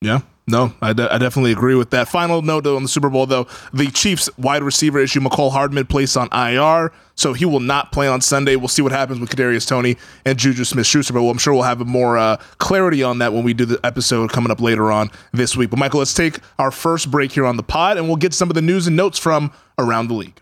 [0.00, 0.20] Yeah.
[0.48, 2.08] No, I, de- I definitely agree with that.
[2.08, 6.16] Final note on the Super Bowl, though: the Chiefs wide receiver issue, Mecole Hardman, placed
[6.16, 8.56] on IR, so he will not play on Sunday.
[8.56, 11.78] We'll see what happens with Kadarius Toney and Juju Smith-Schuster, but I'm sure we'll have
[11.86, 15.56] more uh, clarity on that when we do the episode coming up later on this
[15.56, 15.70] week.
[15.70, 18.50] But Michael, let's take our first break here on the pod, and we'll get some
[18.50, 20.41] of the news and notes from around the league.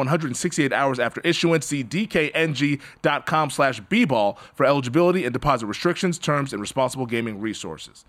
[0.01, 1.65] 168 hours after issuance.
[1.65, 8.05] See dkng.com slash bball for eligibility and deposit restrictions, terms, and responsible gaming resources.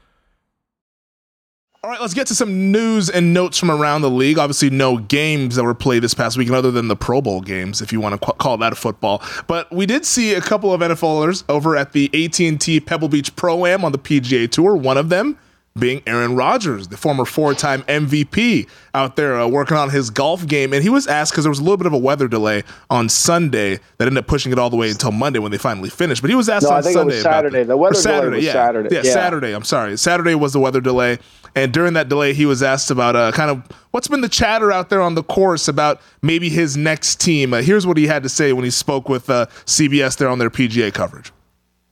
[1.85, 4.39] All right, let's get to some news and notes from around the league.
[4.39, 7.83] Obviously, no games that were played this past weekend other than the Pro Bowl games,
[7.83, 9.21] if you want to qu- call that a football.
[9.49, 13.67] But we did see a couple of NFLers over at the AT&T Pebble Beach Pro
[13.67, 14.77] Am on the PGA Tour.
[14.77, 15.37] One of them
[15.79, 20.73] being Aaron Rodgers, the former four-time MVP, out there uh, working on his golf game.
[20.73, 23.09] And he was asked because there was a little bit of a weather delay on
[23.09, 26.21] Sunday that ended up pushing it all the way until Monday when they finally finished.
[26.21, 27.63] But he was asked no, on I think Sunday it was Saturday.
[27.63, 28.53] The weather Saturday, delay was yeah.
[28.53, 28.95] Saturday.
[28.95, 29.53] Yeah, yeah, Saturday.
[29.53, 29.97] I'm sorry.
[29.97, 31.19] Saturday was the weather delay.
[31.55, 34.73] And during that delay, he was asked about uh, kind of what's been the chatter
[34.73, 37.53] out there on the course about maybe his next team.
[37.53, 40.39] Uh, here's what he had to say when he spoke with uh, CBS there on
[40.39, 41.33] their PGA coverage.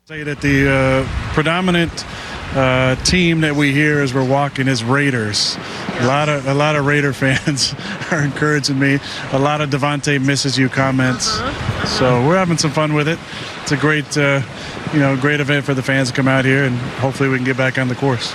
[0.07, 2.05] Say that the uh, predominant
[2.55, 5.57] uh, team that we hear as we're walking is Raiders.
[6.01, 7.75] A lot of a lot of Raider fans
[8.11, 8.99] are encouraging me.
[9.33, 11.27] A lot of Davante misses you comments.
[11.99, 13.19] So we're having some fun with it.
[13.63, 14.43] It's a great, uh,
[14.93, 17.45] you know, great event for the fans to come out here, and hopefully we can
[17.45, 18.35] get back on the course.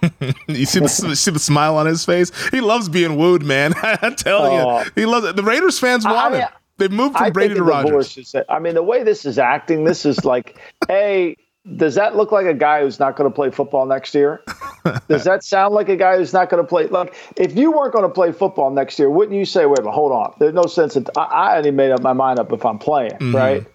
[0.46, 2.30] you see the, see the smile on his face.
[2.50, 3.72] He loves being wooed, man.
[3.82, 4.82] I tell Oh.
[4.82, 5.36] you, he loves it.
[5.36, 6.48] The Raiders fans want I- him.
[6.76, 8.14] They've moved from I Brady to the Rodgers.
[8.14, 10.56] divorce is- I mean, the way this is acting, this is like,
[10.86, 11.36] hey,
[11.76, 14.42] does that look like a guy who's not going to play football next year?
[15.08, 16.86] Does that sound like a guy who's not going to play?
[16.86, 19.90] Look, if you weren't going to play football next year, wouldn't you say, wait, but
[19.92, 20.34] hold on?
[20.38, 20.96] There's no sense.
[20.96, 23.36] In, I, I already made up my mind up if I'm playing, Mm-hmm.
[23.36, 23.66] right?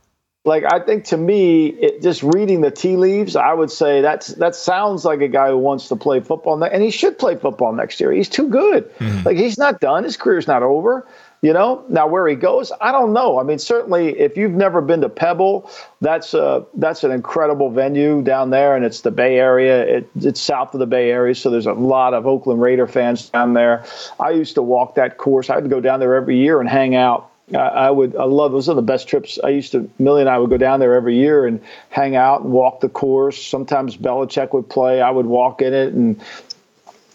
[0.46, 4.28] Like I think to me, it, just reading the tea leaves, I would say that's
[4.36, 7.38] that sounds like a guy who wants to play football, ne- and he should play
[7.38, 8.12] football next year.
[8.12, 8.92] He's too good.
[9.24, 10.04] Like he's not done.
[10.04, 11.08] His career's not over.
[11.44, 13.38] You know, now where he goes, I don't know.
[13.38, 18.22] I mean, certainly, if you've never been to Pebble, that's a that's an incredible venue
[18.22, 19.84] down there, and it's the Bay Area.
[19.84, 23.30] It, it's south of the Bay Area, so there's a lot of Oakland Raider fans
[23.30, 23.84] down there.
[24.22, 25.50] I used to walk that course.
[25.50, 27.30] I'd go down there every year and hang out.
[27.54, 28.16] I, I would.
[28.16, 29.38] I love those are the best trips.
[29.44, 29.90] I used to.
[30.00, 32.88] Millie and I would go down there every year and hang out and walk the
[32.88, 33.46] course.
[33.46, 35.02] Sometimes Belichick would play.
[35.02, 36.22] I would walk in it and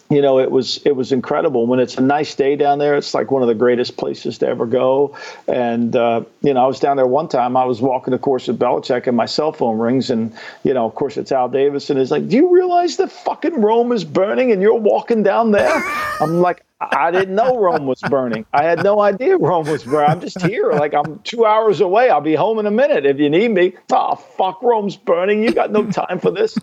[0.09, 1.67] you know, it was it was incredible.
[1.67, 4.47] When it's a nice day down there, it's like one of the greatest places to
[4.47, 5.15] ever go.
[5.47, 7.55] And uh, you know, I was down there one time.
[7.55, 10.85] I was walking the course with Belichick, and my cell phone rings, and you know,
[10.85, 14.03] of course, it's Al Davis, and he's like, "Do you realize that fucking Rome is
[14.03, 15.83] burning, and you're walking down there?"
[16.19, 16.63] I'm like.
[16.81, 18.45] I didn't know Rome was burning.
[18.53, 20.09] I had no idea Rome was burning.
[20.11, 20.71] I'm just here.
[20.71, 22.09] Like I'm two hours away.
[22.09, 23.73] I'll be home in a minute if you need me.
[23.91, 25.43] Oh fuck, Rome's burning.
[25.43, 26.57] You got no time for this.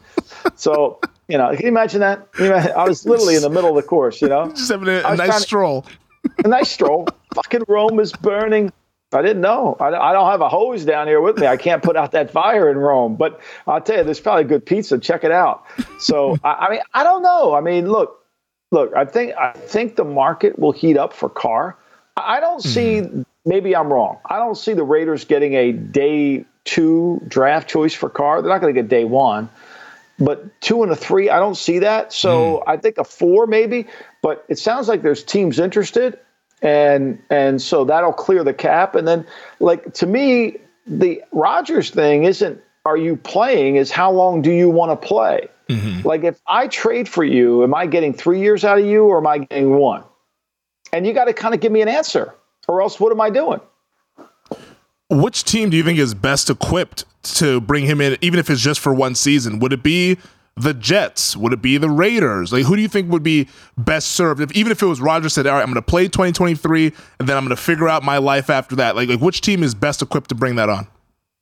[0.55, 2.27] So you know, can you imagine that?
[2.39, 4.23] You know, I was literally in the middle of the course.
[4.23, 5.85] You know, Just having a, a nice to- stroll.
[6.45, 7.09] a nice stroll.
[7.35, 8.73] Fucking Rome is burning.
[9.13, 9.77] I didn't know.
[9.79, 11.47] I, I don't have a hose down here with me.
[11.47, 13.15] I can't put out that fire in Rome.
[13.17, 14.99] But I'll tell you, there's probably good pizza.
[14.99, 15.65] Check it out.
[16.01, 17.55] So I, I mean, I don't know.
[17.55, 18.25] I mean, look,
[18.71, 18.95] look.
[18.95, 21.77] I think I think the market will heat up for Carr.
[22.17, 23.01] I don't see.
[23.01, 23.23] Mm-hmm.
[23.45, 24.19] Maybe I'm wrong.
[24.29, 28.43] I don't see the Raiders getting a day two draft choice for Carr.
[28.43, 29.49] They're not going to get day one
[30.19, 32.13] but two and a three, I don't see that.
[32.13, 32.63] So mm.
[32.67, 33.87] I think a four maybe,
[34.23, 36.19] but it sounds like there's teams interested,
[36.63, 38.95] and and so that'll clear the cap.
[38.95, 39.27] And then,
[39.61, 43.77] like to me, the Rodgers thing isn't are you playing?
[43.77, 45.49] Is how long do you want to play?
[45.69, 46.07] Mm-hmm.
[46.07, 49.19] Like if I trade for you, am I getting three years out of you, or
[49.19, 50.05] am I getting one?
[50.93, 52.33] And you got to kind of give me an answer,
[52.69, 53.61] or else what am I doing?
[55.11, 58.61] Which team do you think is best equipped to bring him in, even if it's
[58.61, 59.59] just for one season?
[59.59, 60.19] Would it be
[60.57, 61.37] the Jets?
[61.37, 62.53] Would it be the Raiders?
[62.53, 64.41] Like, who do you think would be best served?
[64.41, 67.29] If even if it was Rodgers said, "All right, I'm going to play 2023, and
[67.29, 69.75] then I'm going to figure out my life after that." Like, like, which team is
[69.75, 70.87] best equipped to bring that on?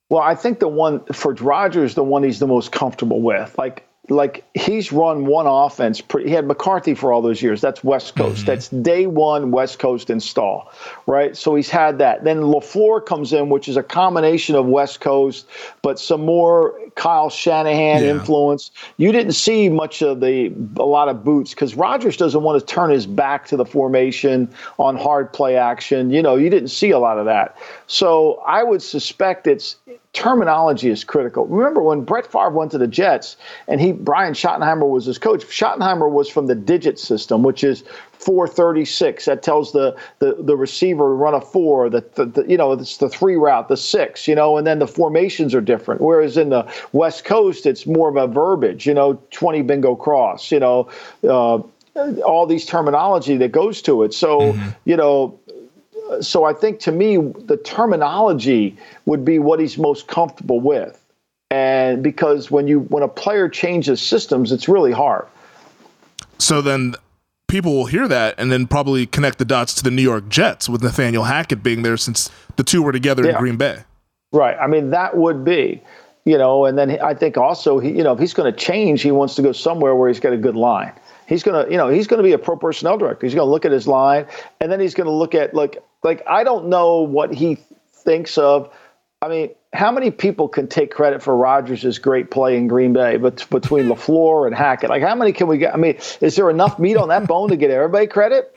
[0.09, 3.57] Well, I think the one for Rodgers, the one he's the most comfortable with.
[3.57, 5.99] Like, like he's run one offense.
[6.01, 7.61] Pretty, he had McCarthy for all those years.
[7.61, 8.39] That's West Coast.
[8.39, 8.45] Mm-hmm.
[8.45, 10.71] That's day one West Coast install,
[11.07, 11.35] right?
[11.35, 12.23] So he's had that.
[12.23, 15.47] Then Lafleur comes in, which is a combination of West Coast,
[15.81, 18.11] but some more Kyle Shanahan Yeah.
[18.11, 18.71] influence.
[18.97, 22.65] You didn't see much of the a lot of boots because Rodgers doesn't want to
[22.65, 26.11] turn his back to the formation on hard play action.
[26.11, 27.57] You know, you didn't see a lot of that.
[27.87, 29.77] So I would suspect it's
[30.15, 31.45] terminology is critical.
[31.45, 33.35] Remember when Brett Favre went to the Jets
[33.67, 35.43] and he Brian Schottenheimer was his coach.
[35.45, 39.25] Schottenheimer was from the digit system, which is 436.
[39.25, 41.89] That tells the the, the receiver to run a four.
[41.89, 44.27] The, the, the, you know it's the three route, the six.
[44.27, 46.01] You know, and then the formations are different.
[46.01, 48.87] Whereas in the West Coast, it's more of a verbiage.
[48.87, 50.51] You know, 20 bingo cross.
[50.51, 50.89] You know.
[51.27, 51.59] Uh,
[52.25, 54.13] all these terminology that goes to it.
[54.13, 54.69] So, mm-hmm.
[54.83, 55.39] you know,
[56.21, 61.01] so I think to me, the terminology would be what he's most comfortable with.
[61.51, 65.27] And because when you when a player changes systems, it's really hard.
[66.39, 66.95] So then
[67.47, 70.67] people will hear that and then probably connect the dots to the New York Jets
[70.67, 73.31] with Nathaniel Hackett being there since the two were together yeah.
[73.31, 73.83] in Green Bay.
[74.31, 74.57] Right.
[74.59, 75.81] I mean, that would be,
[76.25, 79.01] you know, and then I think also, he, you know, if he's going to change,
[79.01, 80.91] he wants to go somewhere where he's got a good line.
[81.27, 83.25] He's going to, you know, he's going to be a pro personnel director.
[83.25, 84.27] He's going to look at his line
[84.59, 87.57] and then he's going to look at, like, like I don't know what he
[87.91, 88.71] thinks of.
[89.21, 93.17] I mean, how many people can take credit for Rodgers' great play in Green Bay,
[93.17, 95.73] but between LaFleur and Hackett, like how many can we get?
[95.73, 98.55] I mean, is there enough meat on that bone to get everybody credit?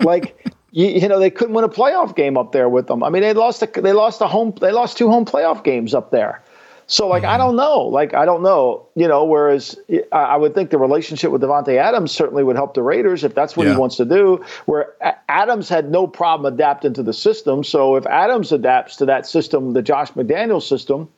[0.00, 3.02] Like, you, you, know, they couldn't win a playoff game up there with them.
[3.02, 5.94] I mean, they lost a, they lost a home they lost two home playoff games
[5.94, 6.42] up there.
[6.90, 7.38] So like I mm-hmm.
[7.38, 9.24] don't know, like I don't know, you know.
[9.24, 9.78] Whereas
[10.10, 13.56] I would think the relationship with Davante Adams certainly would help the Raiders if that's
[13.56, 13.74] what yeah.
[13.74, 14.44] he wants to do.
[14.66, 14.92] Where
[15.28, 19.72] Adams had no problem adapting to the system, so if Adams adapts to that system,
[19.72, 21.08] the Josh McDaniels system,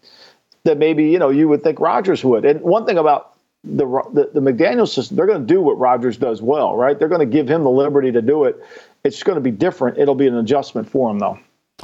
[0.65, 2.45] then maybe you know you would think Rodgers would.
[2.45, 6.19] And one thing about the the, the McDaniels system, they're going to do what Rodgers
[6.19, 6.99] does well, right?
[6.99, 8.63] They're going to give him the liberty to do it.
[9.05, 9.97] It's going to be different.
[9.97, 11.39] It'll be an adjustment for him though.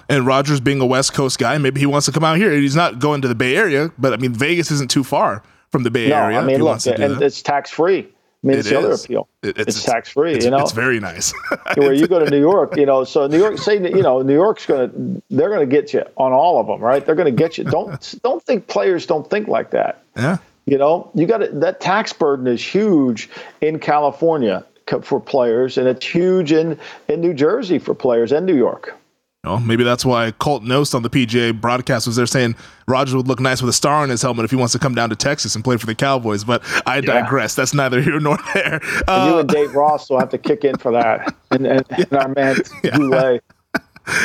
[0.08, 2.52] And Rodgers being a West Coast guy, maybe he wants to come out here.
[2.52, 5.82] He's not going to the Bay Area, but I mean, Vegas isn't too far from
[5.82, 6.38] the Bay no, Area.
[6.38, 8.08] I mean, look, and it's tax free.
[8.42, 9.28] I mean, it's the other appeal.
[9.42, 10.38] It, it's, it's tax free.
[10.40, 11.34] You know, it's very nice.
[11.74, 14.34] where you go to New York, you know, so New York, say, you know, New
[14.34, 17.04] York's going to, they're going to get you on all of them, right?
[17.04, 17.64] They're going to get you.
[17.64, 20.04] Don't don't think players don't think like that.
[20.16, 20.38] Yeah.
[20.66, 23.28] You know, you got that tax burden is huge
[23.60, 24.64] in California
[25.02, 28.97] for players, and it's huge in in New Jersey for players and New York.
[29.44, 32.56] Well, maybe that's why Colt Knost on the PGA broadcast was there saying
[32.88, 34.96] Rodgers would look nice with a star on his helmet if he wants to come
[34.96, 36.42] down to Texas and play for the Cowboys.
[36.42, 37.02] But I yeah.
[37.02, 37.54] digress.
[37.54, 38.80] That's neither here nor there.
[39.06, 42.04] Uh, you and Dave Ross will have to kick in for that, and, and, yeah.
[42.10, 43.38] and our man yeah.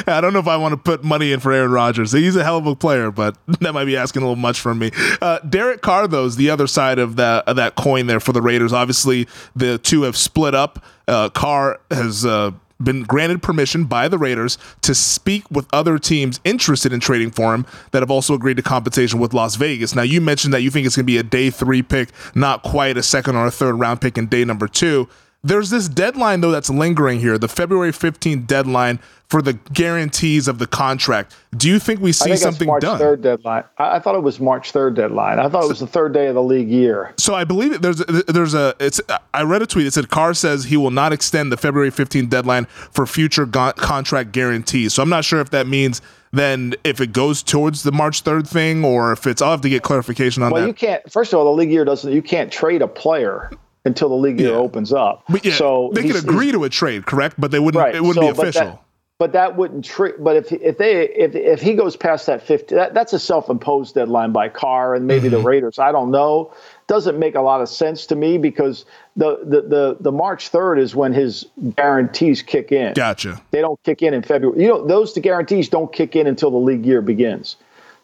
[0.08, 2.12] I don't know if I want to put money in for Aaron Rodgers.
[2.12, 4.80] He's a hell of a player, but that might be asking a little much from
[4.80, 4.91] me.
[5.21, 8.32] Uh, Derek Carr, though, is the other side of that of that coin there for
[8.32, 8.73] the Raiders.
[8.73, 10.84] Obviously, the two have split up.
[11.08, 12.52] Uh, Carr has uh,
[12.84, 17.54] been granted permission by the Raiders to speak with other teams interested in trading for
[17.54, 19.96] him that have also agreed to compensation with Las Vegas.
[19.96, 22.63] Now, you mentioned that you think it's going to be a day three pick, not
[22.63, 25.08] quite a second or a third round pick in day number two.
[25.45, 30.58] There's this deadline, though, that's lingering here the February 15th deadline for the guarantees of
[30.58, 31.36] the contract.
[31.58, 32.97] Do you think we see think something March done?
[32.97, 33.65] Third deadline.
[33.77, 35.39] I, I, thought it was March third deadline.
[35.39, 37.13] I thought it was the third day of the league year.
[37.17, 39.01] So I believe there's a, there's a it's.
[39.34, 39.86] I read a tweet.
[39.86, 43.73] It said Carr says he will not extend the February 15th deadline for future go-
[43.73, 44.93] contract guarantees.
[44.93, 46.01] So I'm not sure if that means
[46.32, 49.69] then if it goes towards the March 3rd thing or if it's I'll have to
[49.69, 50.65] get clarification on well, that.
[50.65, 53.51] Well, you can't first of all the league year doesn't you can't trade a player
[53.86, 54.56] until the league year yeah.
[54.56, 55.24] opens up.
[55.30, 57.36] But Yeah, so they could agree to a trade, correct?
[57.39, 57.96] But they wouldn't right.
[57.96, 58.84] it wouldn't so, be official
[59.24, 60.22] but that wouldn't treat.
[60.22, 63.96] But if if they if if he goes past that fifty, that, that's a self-imposed
[63.96, 65.38] deadline by Carr and maybe mm-hmm.
[65.38, 65.80] the Raiders.
[65.80, 66.54] I don't know.
[66.88, 70.78] Doesn't make a lot of sense to me because the the the, the March third
[70.78, 71.46] is when his
[71.78, 72.93] guarantees kick in.
[72.96, 73.41] Gotcha.
[73.52, 74.62] They don't kick in in February.
[74.62, 77.56] You know, those the guarantees don't kick in until the league year begins.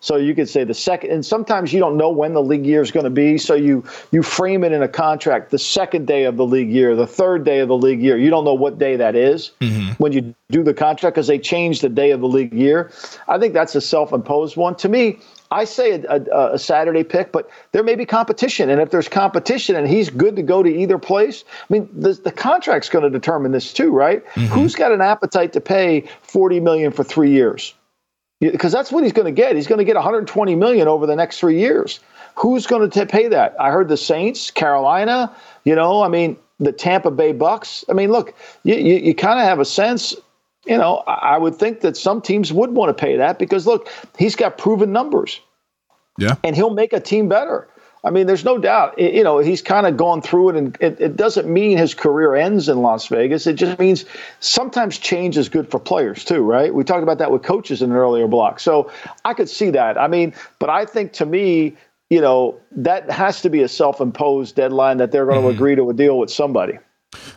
[0.02, 2.82] So you could say the second, and sometimes you don't know when the league year
[2.82, 3.38] is going to be.
[3.38, 6.96] So you you frame it in a contract the second day of the league year,
[6.96, 8.18] the third day of the league year.
[8.18, 9.92] You don't know what day that is mm-hmm.
[10.02, 12.92] when you do the contract because they change the day of the league year.
[13.28, 14.76] I think that's a self-imposed one.
[14.78, 15.20] To me,
[15.52, 19.08] I say a, a, a, Saturday pick, but there may be competition, and if there's
[19.08, 23.04] competition and he's good to go to either place, I mean, the, the contract's going
[23.04, 24.26] to determine this too, right?
[24.26, 24.46] Mm-hmm.
[24.46, 27.74] Who's got an appetite to pay forty million for three years?
[28.40, 29.56] Because that's what he's going to get.
[29.56, 32.00] He's going to get 120 million over the next three years.
[32.36, 33.56] Who's going to pay that?
[33.60, 35.34] I heard the Saints, Carolina.
[35.66, 37.84] You know, I mean, the Tampa Bay Bucks.
[37.90, 40.16] I mean, look, you you, you kind of have a sense.
[40.66, 43.90] You know, I would think that some teams would want to pay that because look,
[44.18, 45.42] he's got proven numbers.
[46.18, 47.68] Yeah, and he'll make a team better.
[48.04, 48.98] I mean, there's no doubt.
[48.98, 51.94] It, you know, he's kind of gone through it, and it, it, doesn't mean his
[51.94, 53.46] career ends in Las Vegas.
[53.46, 54.06] It just means
[54.40, 56.74] sometimes change is good for players too, right?
[56.74, 58.60] We talked about that with coaches in an earlier block.
[58.60, 58.90] So
[59.26, 59.98] I could see that.
[59.98, 61.76] I mean, but I think to me,
[62.10, 65.56] you know, that has to be a self-imposed deadline that they're going to mm-hmm.
[65.56, 66.80] agree to a deal with somebody.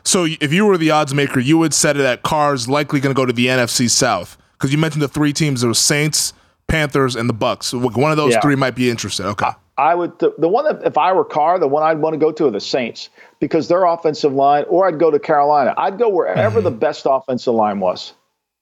[0.05, 3.15] So if you were the odds maker, you would set it at Carr's likely going
[3.15, 6.35] to go to the NFC South because you mentioned the three teams: there was Saints,
[6.67, 7.73] Panthers, and the Bucks.
[7.73, 8.41] One of those Yeah.
[8.41, 9.27] three might be interested.
[9.27, 9.49] Okay.
[9.72, 12.19] I would the, the one that if I were Carr, the one I'd want to
[12.19, 13.09] go to are the Saints
[13.41, 15.75] because their offensive line, or I'd go to Carolina.
[15.77, 16.65] I'd go wherever Mm-hmm.
[16.65, 18.13] the best offensive line was.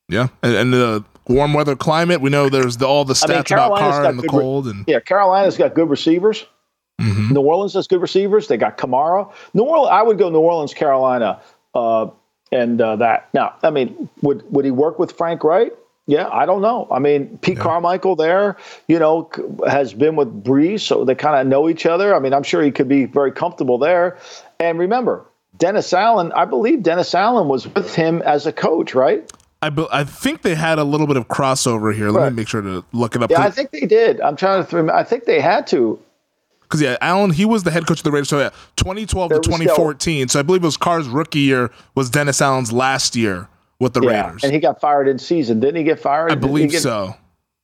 [0.09, 2.20] Yeah, and, and the warm weather climate.
[2.20, 4.85] We know there's the, all the stats I mean, about Carr and the cold, and
[4.89, 6.47] Yeah, Carolina's got good receivers.
[7.01, 7.35] Mm-hmm.
[7.35, 8.49] New Orleans has good receivers.
[8.49, 9.32] They got Kamara.
[9.55, 11.41] New Orleans, I would go New Orleans, Carolina,
[11.74, 12.09] uh,
[12.53, 13.28] and uh, that.
[13.32, 15.72] Now, I mean, would would he work with Frank Reich?
[16.07, 16.88] Yeah, I don't know.
[16.90, 18.57] I mean, Pete Carmichael there,
[18.88, 19.30] you know,
[19.68, 22.14] has been with Brees, so they kind of know each other.
[22.16, 24.18] I mean, I'm sure he could be very comfortable there.
[24.59, 25.24] And remember,
[25.59, 29.30] Dennis Allen, I believe Dennis Allen was with him as a coach, right?
[29.62, 32.11] I be, I think they had a little bit of crossover here.
[32.11, 32.32] Let Right.
[32.32, 33.30] me make sure to look it up.
[33.30, 34.20] Yeah, I think they did.
[34.20, 34.70] I'm trying to.
[34.70, 36.01] Th- I think they had to.
[36.62, 38.28] Because yeah, Allen he was the head coach of the Raiders.
[38.30, 40.28] So yeah, 2012 There to was 2014.
[40.28, 43.48] So I believe it was Carr's rookie year was Dennis Allen's last year
[43.81, 44.45] with the Yeah, Raiders.
[44.45, 45.83] and he got fired in season, didn't he?
[45.83, 46.31] Get fired?
[46.31, 47.14] I believe get- so.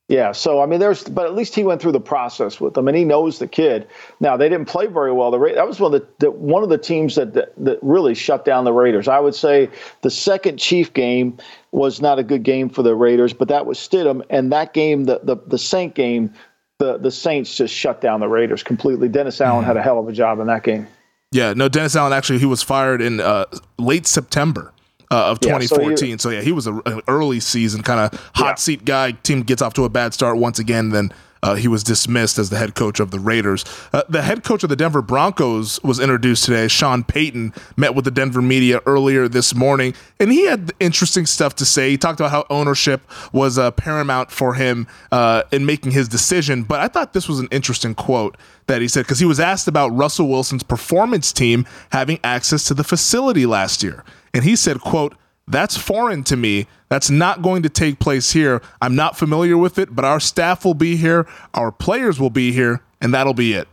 [0.09, 2.87] Yeah, so I mean, there's, but at least he went through the process with them,
[2.87, 3.85] and he knows the kid.
[4.21, 5.31] Now they didn't play very well.
[5.31, 7.77] The Ra- that was one of the, the one of the teams that, that that
[7.81, 9.09] really shut down the Raiders.
[9.09, 9.69] I would say
[10.03, 11.37] the second Chief game
[11.73, 15.03] was not a good game for the Raiders, but that was Stidham, and that game,
[15.03, 16.33] the the, the Saint game,
[16.79, 19.09] the the Saints just shut down the Raiders completely.
[19.09, 20.87] Dennis Allen had a hell of a job in that game.
[21.33, 23.43] Yeah, no, Dennis Allen actually he was fired in uh,
[23.77, 24.71] late September
[25.11, 26.19] uh, of Yeah, so 2014.
[26.19, 28.55] so, yeah, he was a, an early season kind of hot Yeah.
[28.55, 29.11] seat guy.
[29.11, 31.11] Team gets off to a bad start once again, then.
[31.47, 33.63] Uh, he was dismissed as the head coach of the Raiders.
[33.93, 36.67] Uh, the head coach of the Denver Broncos was introduced today.
[36.67, 41.55] Sean Payton met with the Denver media earlier this morning, and he had interesting stuff
[41.55, 41.89] to say.
[41.89, 42.99] He talked about how ownership
[43.31, 46.63] was uh, paramount for him uh, in making his decision.
[46.63, 48.35] But I thought this was an interesting quote
[48.65, 52.73] that he said because he was asked about Russell Wilson's performance team having access to
[52.73, 55.15] the facility last year, and he said, "quote."
[55.47, 56.67] That's foreign to me.
[56.89, 58.61] That's not going to take place here.
[58.81, 62.51] I'm not familiar with it, but our staff will be here, our players will be
[62.51, 63.67] here, and that'll be it.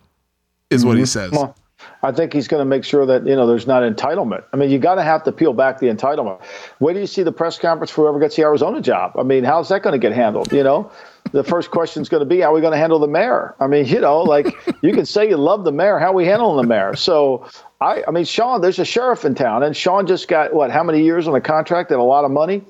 [0.70, 1.07] Is what he mm-hmm.
[1.07, 1.31] says.
[1.31, 1.55] Well,
[2.03, 4.45] I think he's going to make sure that you know there's not entitlement.
[4.53, 6.43] I mean, you got to have to peel back the entitlement.
[6.79, 9.12] Where do you see the press conference for whoever gets the Arizona job?
[9.16, 10.53] I mean, how's that going to get handled?
[10.53, 10.91] You know,
[11.33, 13.55] the first question is going to be, how are we going to handle the mayor?
[13.61, 14.47] I mean, you know, like
[14.83, 16.97] you can say you love the mayor, how are we handling the mayor?
[16.97, 17.49] So.
[17.81, 20.70] I, I mean, Sean, there's a sheriff in town, and Sean just got what?
[20.70, 22.62] How many years on a contract and a lot of money?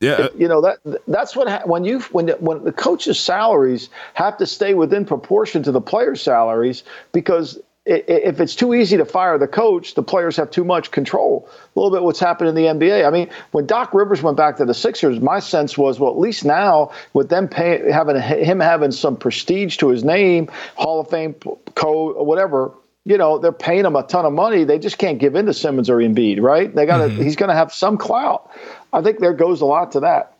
[0.00, 3.90] Yeah, you know that that's what ha- when you when the, when the coaches' salaries
[4.14, 7.58] have to stay within proportion to the players' salaries because
[7.90, 11.48] if it's too easy to fire the coach, the players have too much control.
[11.50, 13.04] A little bit what's happened in the NBA.
[13.04, 16.18] I mean, when Doc Rivers went back to the Sixers, my sense was, well, at
[16.18, 21.10] least now with them pay, having him having some prestige to his name, Hall of
[21.10, 21.34] Fame
[21.74, 22.72] code, whatever.
[23.04, 24.62] You know, they're paying him a ton of money.
[24.62, 26.72] They just can't give in to Simmons or Embiid, right?
[26.72, 27.04] They got to.
[27.04, 27.22] Mm-hmm.
[27.22, 28.50] He's going to have some clout.
[28.92, 30.36] I think there goes a lot to that.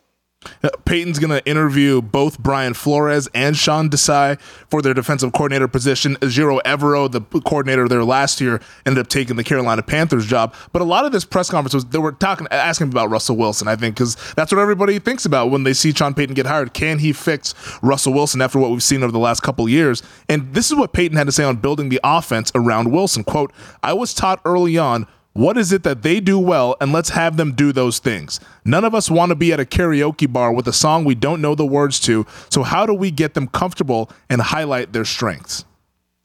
[0.85, 4.39] Payton's going to interview both Brian Flores and Sean Desai
[4.69, 6.17] for their defensive coordinator position.
[6.27, 10.53] Jiro Evero, the coordinator there last year, ended up taking the Carolina Panthers job.
[10.71, 13.67] But a lot of this press conference was they were talking, asking about Russell Wilson.
[13.67, 16.73] I think because that's what everybody thinks about when they see Sean Payton get hired.
[16.73, 20.01] Can he fix Russell Wilson after what we've seen over the last couple years?
[20.27, 23.23] And this is what Peyton had to say on building the offense around Wilson.
[23.23, 27.09] "Quote: I was taught early on." What is it that they do well, and let's
[27.09, 28.41] have them do those things?
[28.65, 31.41] None of us want to be at a karaoke bar with a song we don't
[31.41, 35.63] know the words to, so how do we get them comfortable and highlight their strengths?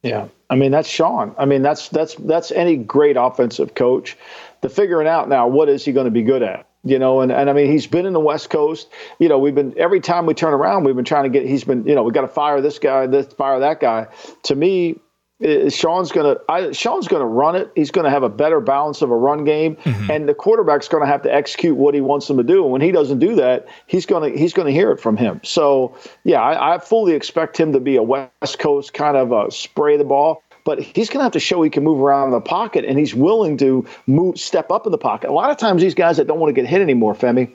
[0.02, 1.34] Yeah, I mean that's Sean.
[1.38, 4.16] I mean that's that's that's any great offensive coach.
[4.60, 6.66] The figuring out now what is he going to be good at.
[6.82, 8.88] You know, and, and I mean, he's been in the West Coast.
[9.18, 11.44] You know, we've been every time we turn around, we've been trying to get.
[11.44, 14.06] He's been, you know, we got to fire this guy, this fire that guy.
[14.44, 15.00] To me,
[15.44, 17.70] uh, Sean's gonna I, Sean's gonna run it.
[17.74, 19.76] He's gonna have a better balance of a run game,
[20.10, 22.62] and the quarterback's gonna have to execute what he wants him to do.
[22.62, 25.40] And when he doesn't do that, he's gonna he's gonna hear it from him.
[25.44, 29.50] So yeah, I, I fully expect him to be a West Coast kind of a
[29.50, 30.42] spray the ball.
[30.64, 32.98] But he's going to have to show he can move around in the pocket, and
[32.98, 35.30] he's willing to move, step up in the pocket.
[35.30, 37.52] A lot of times, these guys that don't want to get hit anymore, Femi,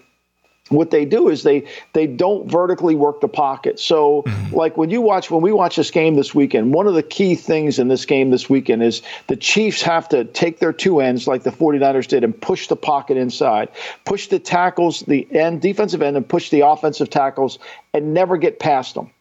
[0.71, 3.79] what they do is they they don't vertically work the pocket.
[3.79, 4.55] So mm-hmm.
[4.55, 7.35] like when you watch when we watch this game this weekend, one of the key
[7.35, 11.27] things in this game this weekend is the Chiefs have to take their two ends
[11.27, 13.69] like the 49ers did and push the pocket inside.
[14.05, 17.59] Push the tackles, the end defensive end and push the offensive tackles
[17.93, 19.11] and never get past them.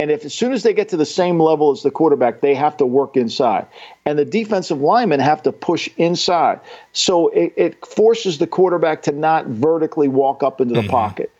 [0.00, 2.54] And if as soon as they get to the same level as the quarterback, they
[2.54, 3.66] have to work inside.
[4.06, 6.58] And the defensive linemen have to push inside.
[6.94, 10.90] So it, it forces the quarterback to not vertically walk up into the mm-hmm.
[10.90, 11.30] pocket,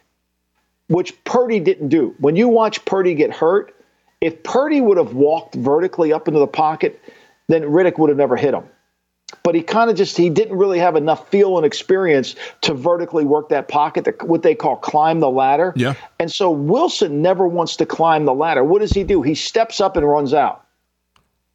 [0.88, 2.14] which Purdy didn't do.
[2.18, 3.74] When you watch Purdy get hurt,
[4.20, 7.02] if Purdy would have walked vertically up into the pocket,
[7.48, 8.64] then Reddick would have never hit him.
[9.43, 13.24] But he kind of just he didn't really have enough feel and experience to vertically
[13.24, 15.72] work that pocket, the, what they call climb the ladder.
[15.76, 15.95] Yeah.
[16.18, 18.64] And so Wilson never wants to climb the ladder.
[18.64, 19.22] What does he do?
[19.22, 20.66] He steps up and runs out.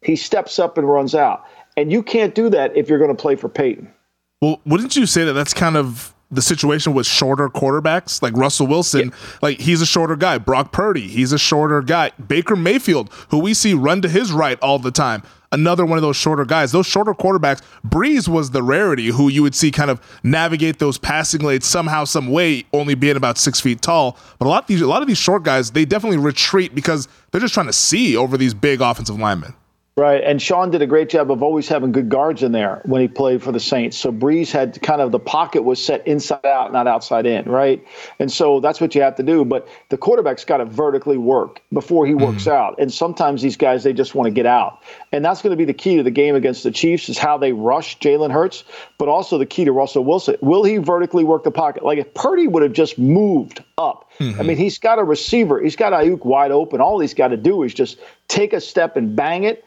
[0.02, 1.44] He steps up and runs out.
[1.76, 3.92] And you can't do that if you're going to play for Payton.
[4.40, 8.66] Well, wouldn't you say that that's kind of the situation with shorter quarterbacks like Russell
[8.66, 9.36] Wilson, yeah.
[9.42, 10.38] like he's a shorter guy.
[10.38, 12.10] Brock Purdy, he's a shorter guy.
[12.26, 15.22] Baker Mayfield, who we see run to his right all the time,
[15.52, 16.72] another one of those shorter guys.
[16.72, 20.98] Those shorter quarterbacks, Brees was the rarity who you would see kind of navigate those
[20.98, 24.18] passing lanes somehow, some way, only being about six feet tall.
[24.38, 27.08] But a lot of these, a lot of these short guys, they definitely retreat because
[27.30, 29.54] they're just trying to see over these big offensive linemen.
[29.98, 33.00] Right, and Sean did a great job of always having good guards in there when
[33.00, 33.96] he played for the Saints.
[33.96, 37.82] So Brees had kind of the pocket was set inside out, not outside in, right?
[38.18, 39.42] And so that's what you have to do.
[39.42, 42.52] But the quarterback's got to vertically work before he works mm.
[42.52, 42.78] out.
[42.78, 44.82] And sometimes these guys they just want to get out,
[45.12, 47.38] and that's going to be the key to the game against the Chiefs is how
[47.38, 48.64] they rush Jalen Hurts,
[48.98, 50.36] but also the key to Russell Wilson.
[50.42, 51.86] Will he vertically work the pocket?
[51.86, 54.38] Like if Purdy would have just moved up, mm-hmm.
[54.38, 56.82] I mean, he's got a receiver, he's got Aiyuk wide open.
[56.82, 59.64] All he's got to do is just take a step and bang it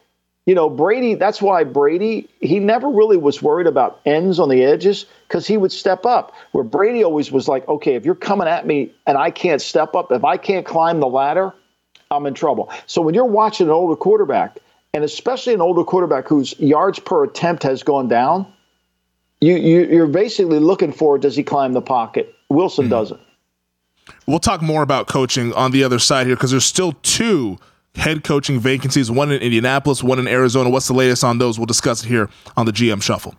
[0.49, 4.63] you know, Brady, that's why Brady, he never really was worried about ends on the
[4.63, 6.33] edges because he would step up.
[6.53, 9.93] Where Brady always was like, okay, if you're coming at me and I can't step
[9.93, 11.53] up, if I can't climb the ladder,
[12.09, 12.73] I'm in trouble.
[12.87, 14.57] So when you're watching an older quarterback,
[14.95, 18.51] and especially an older quarterback whose yards per attempt has gone down,
[19.41, 22.33] you, you are basically looking for does he climb the pocket?
[22.49, 22.89] Wilson mm-hmm.
[22.89, 23.21] doesn't.
[24.25, 27.59] We'll talk more about coaching on the other side here because there's still two
[27.99, 30.69] head coaching vacancies, one in Indianapolis, one in Arizona.
[30.69, 31.59] What's the latest on those?
[31.59, 33.35] We'll discuss it here on the GM Shuffle.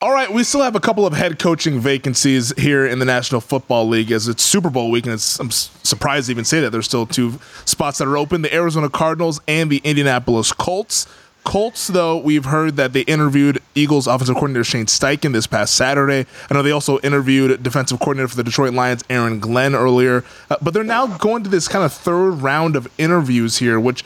[0.00, 3.40] All right, we still have a couple of head coaching vacancies here in the National
[3.40, 6.70] Football League as it's Super Bowl week, and it's, I'm surprised to even say that
[6.70, 11.08] there's still two spots that are open: the Arizona Cardinals and the Indianapolis Colts.
[11.44, 16.26] Colts, though, we've heard that they interviewed Eagles offensive coordinator Shane Steichen this past Saturday.
[16.50, 20.24] I know they also interviewed defensive coordinator for the Detroit Lions, Aaron Glenn, earlier.
[20.50, 24.04] Uh, but they're now going to this kind of third round of interviews here, which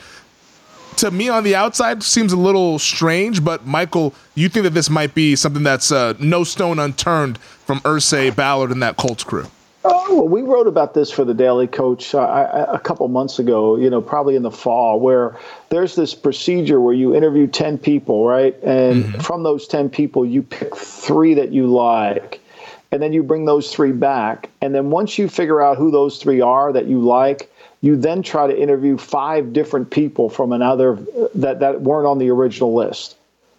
[0.97, 3.43] to me on the outside seems a little strange.
[3.43, 7.79] But Michael, you think that this might be something that's uh, no stone unturned from
[7.81, 9.47] Irsay Ballard and that Colts crew?
[9.85, 13.75] Oh, well, we wrote about this for the Daily Coach uh, a couple months ago,
[13.75, 15.37] you know, probably in the fall, where
[15.69, 18.55] there's this procedure where you interview 10 people, right?
[18.63, 19.19] And mm-hmm.
[19.19, 22.39] from those 10 people, you pick three that you like.
[22.91, 24.49] And then you bring those three back.
[24.61, 28.21] And then once you figure out who those three are that you like, you then
[28.21, 30.97] try to interview five different people from another
[31.35, 33.17] that, that weren't on the original list.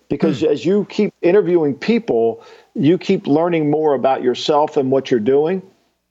[0.08, 0.52] Because mm-hmm.
[0.52, 2.42] as you keep interviewing people,
[2.74, 5.60] you keep learning more about yourself and what you're doing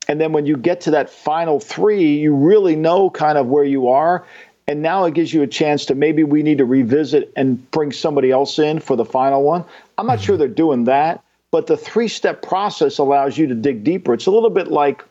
[0.08, 3.64] and then when you get to that final three, you really know kind of where
[3.64, 4.24] you are.
[4.66, 7.92] And now it gives you a chance to maybe we need to revisit and bring
[7.92, 9.64] somebody else in for the final one.
[9.98, 10.40] I'm not sure mm-hmm.
[10.40, 14.14] they're doing that, but the three step process allows you to dig deeper.
[14.14, 15.04] It's a little bit like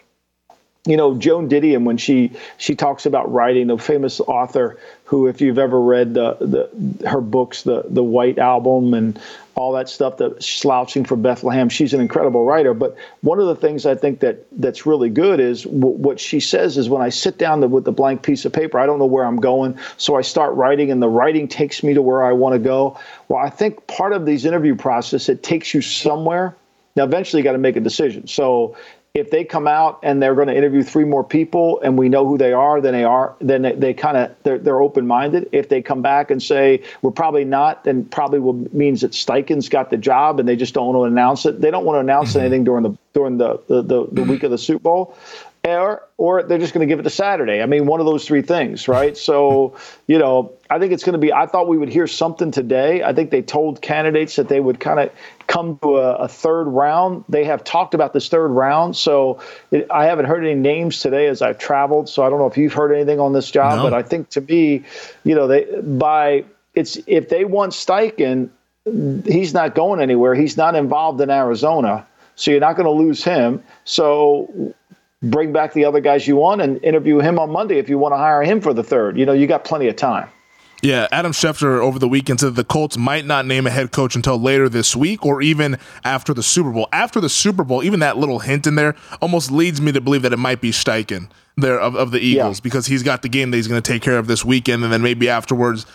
[0.86, 5.42] you know Joan Didion when she she talks about writing, the famous author who, if
[5.42, 9.20] you've ever read the, the her books, the the White Album and
[9.56, 12.74] all that stuff, the Slouching for Bethlehem, she's an incredible writer.
[12.74, 16.40] But one of the things I think that that's really good is w- what she
[16.40, 19.06] says is when I sit down with the blank piece of paper, I don't know
[19.06, 22.34] where I'm going, so I start writing, and the writing takes me to where I
[22.34, 23.00] want to go.
[23.30, 26.56] Well, I think part of these interview process it takes you somewhere.
[26.96, 28.28] Now, eventually, you got to make a decision.
[28.28, 28.76] So
[29.14, 32.26] if they come out and they're going to interview three more people and we know
[32.26, 35.48] who they are, then they are, then they, they kind of they're, they're open minded.
[35.52, 39.70] If they come back and say we're probably not, then probably will, means that Steichen's
[39.70, 41.62] got the job and they just don't want to announce it.
[41.62, 42.40] They don't want to announce mm-hmm.
[42.40, 45.16] anything during the during the the, the, the week of the Super Bowl
[45.66, 47.62] or or they're just going to give it to Saturday.
[47.62, 49.16] I mean, one of those three things, right?
[49.16, 51.32] So, you know, I think it's going to be.
[51.32, 53.04] I thought we would hear something today.
[53.04, 55.12] I think they told candidates that they would kind of
[55.48, 57.24] come to a, a, third round.
[57.30, 59.40] They have talked about this third round, so
[59.72, 62.10] it, I haven't heard any names today as I've traveled.
[62.10, 63.84] So I don't know if you've heard anything on this job, no.
[63.84, 64.84] but I think to me,
[65.24, 66.44] you know, they by
[66.76, 68.50] it's if they want Steichen,
[69.26, 70.36] he's not going anywhere.
[70.36, 72.06] He's not involved in Arizona.
[72.36, 73.64] So you're not going to lose him.
[73.86, 74.74] So
[75.24, 78.14] bring back the other guys you want and interview him on Monday if you want
[78.14, 79.18] to hire him for the third.
[79.18, 80.30] You know, you got plenty of time.
[80.84, 84.18] Yeah, Adam Schefter over the weekend said the Colts might not name a head coach
[84.18, 86.90] until later this week or even after the Super Bowl.
[86.92, 90.24] After the Super Bowl, even that little hint in there almost leads me to believe
[90.24, 92.64] that it might be Steichen there of, of the Eagles yeah.
[92.64, 94.92] because he's got the game that he's going to take care of this weekend and
[94.92, 95.86] then maybe afterwards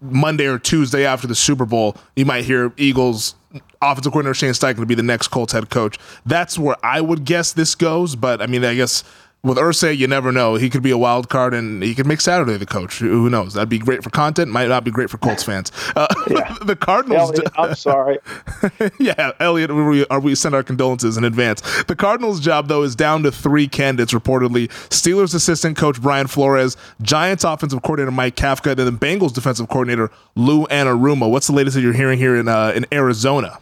[0.00, 3.34] Monday or Tuesday after the Super Bowl, you might hear Eagles
[3.82, 5.98] offensive coordinator Shane Steichen to be the next Colts head coach.
[6.26, 8.14] That's where I would guess this goes.
[8.16, 9.04] But I mean, I guess
[9.42, 10.56] with Irsay, you never know.
[10.56, 12.98] He could be a wild card, and he could make Saturday the coach.
[12.98, 13.54] Who knows?
[13.54, 14.50] That'd be great for content.
[14.50, 15.72] Might not be great for Colts fans.
[15.96, 16.56] Uh, yeah.
[16.62, 17.30] the Cardinals.
[17.30, 18.18] Elliot, I'm sorry.
[18.98, 21.62] yeah, Elliot, we, we send our condolences in advance.
[21.84, 26.76] The Cardinals' job, though, is down to three candidates reportedly: Steelers assistant coach Brian Flores,
[27.00, 31.30] Giants offensive coordinator Mike Kafka, and then Bengals defensive coordinator Lou Anarumo.
[31.30, 33.58] What's the latest that you're hearing here in uh, in Arizona?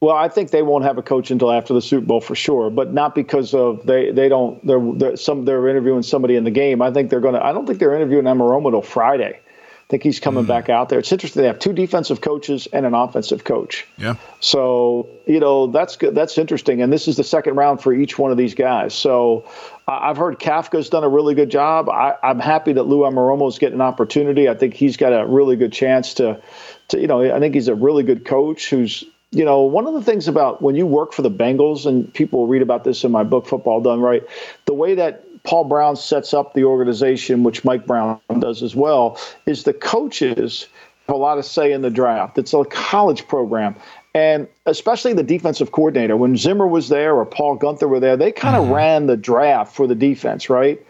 [0.00, 2.68] Well, I think they won't have a coach until after the Super Bowl for sure,
[2.68, 6.50] but not because of they they don't they're, they're some they're interviewing somebody in the
[6.50, 6.82] game.
[6.82, 7.44] I think they're going to.
[7.44, 9.40] I don't think they're interviewing Anarumo till Friday.
[9.40, 10.48] I think he's coming mm.
[10.48, 10.98] back out there.
[10.98, 11.42] It's interesting.
[11.42, 13.86] They have two defensive coaches and an offensive coach.
[13.96, 14.16] Yeah.
[14.40, 16.14] So you know that's good.
[16.14, 16.82] That's interesting.
[16.82, 18.92] And this is the second round for each one of these guys.
[18.92, 19.48] So
[19.88, 21.88] I've heard Kafka's done a really good job.
[21.88, 23.06] I, am happy that Lou
[23.48, 24.46] is getting an opportunity.
[24.46, 26.42] I think he's got a really good chance to,
[26.88, 29.04] to you know, I think he's a really good coach who's
[29.36, 32.46] you know, one of the things about when you work for the Bengals, and people
[32.46, 34.22] read about this in my book, Football Done Right,
[34.64, 39.20] the way that Paul Brown sets up the organization, which Mike Brown does as well,
[39.44, 40.66] is the coaches
[41.06, 42.38] have a lot of say in the draft.
[42.38, 43.76] It's a college program.
[44.14, 48.32] And especially the defensive coordinator, when Zimmer was there or Paul Guenther were there, they
[48.32, 48.72] kind of mm-hmm.
[48.72, 50.84] ran the draft for the defense, right?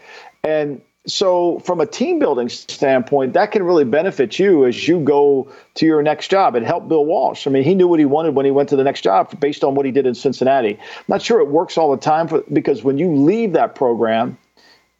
[0.45, 5.49] And so from a team building standpoint, that can really benefit you as you go
[5.75, 6.55] to your next job.
[6.55, 7.47] It helped Bill Walsh.
[7.47, 9.63] I mean, he knew what he wanted when he went to the next job based
[9.63, 10.73] on what he did in Cincinnati.
[10.73, 14.37] I'm not sure it works all the time for, because when you leave that program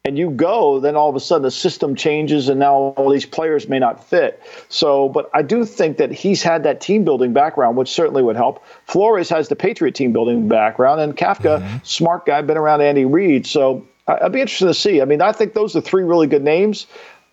[0.04, 3.26] and you go, then all of a sudden the system changes and now all these
[3.26, 4.42] players may not fit.
[4.70, 8.36] So, but I do think that he's had that team building background, which certainly would
[8.36, 8.64] help.
[8.86, 11.76] Flores has the Patriot team building background, and Kafka, mm-hmm.
[11.82, 13.46] smart guy, been around Andy Reid.
[13.46, 15.02] So I'd be interested to see.
[15.02, 16.86] I mean, I think those are three really good names.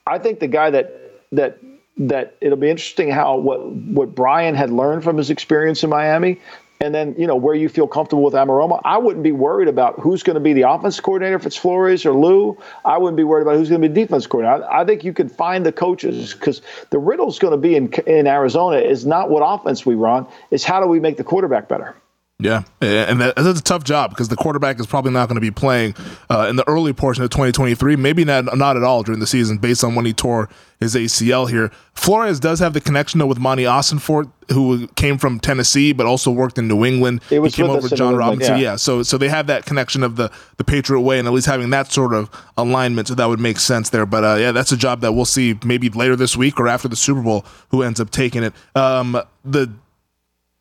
[0.05, 1.57] I think the guy that that
[1.97, 6.39] that it'll be interesting how what what Brian had learned from his experience in Miami,
[6.81, 8.81] and then you know where you feel comfortable with Anarumo.
[8.83, 12.05] I wouldn't be worried about who's going to be the offense coordinator if it's Flores
[12.05, 12.57] or Lou.
[12.83, 14.65] I wouldn't be worried about who's going to be defense coordinator.
[14.65, 17.91] I, I think you can find the coaches because the riddle's going to be in
[18.05, 21.69] in Arizona is not what offense we run, is how do we make the quarterback
[21.69, 21.95] better.
[22.37, 25.41] Yeah, and that, that's a tough job because the quarterback is probably not going to
[25.41, 25.95] be playing
[26.29, 27.95] uh, in the early portion of 2023.
[27.95, 30.49] Maybe not not at all during the season, based on when he tore
[30.81, 31.71] his ACL here.
[31.93, 36.29] Flores does have the connection though with Monti Ossenfort, who came from Tennessee but also
[36.29, 37.21] worked in New England.
[37.31, 38.57] It was he came over Jon Robinson.
[38.57, 38.71] Yeah.
[38.71, 41.47] yeah, so so they have that connection of the the Patriot way, and at least
[41.47, 44.05] having that sort of alignment, so that would make sense there.
[44.05, 46.89] But uh, yeah, that's a job that we'll see maybe later this week or after
[46.89, 48.53] the Super Bowl who ends up taking it.
[48.75, 49.71] Um, the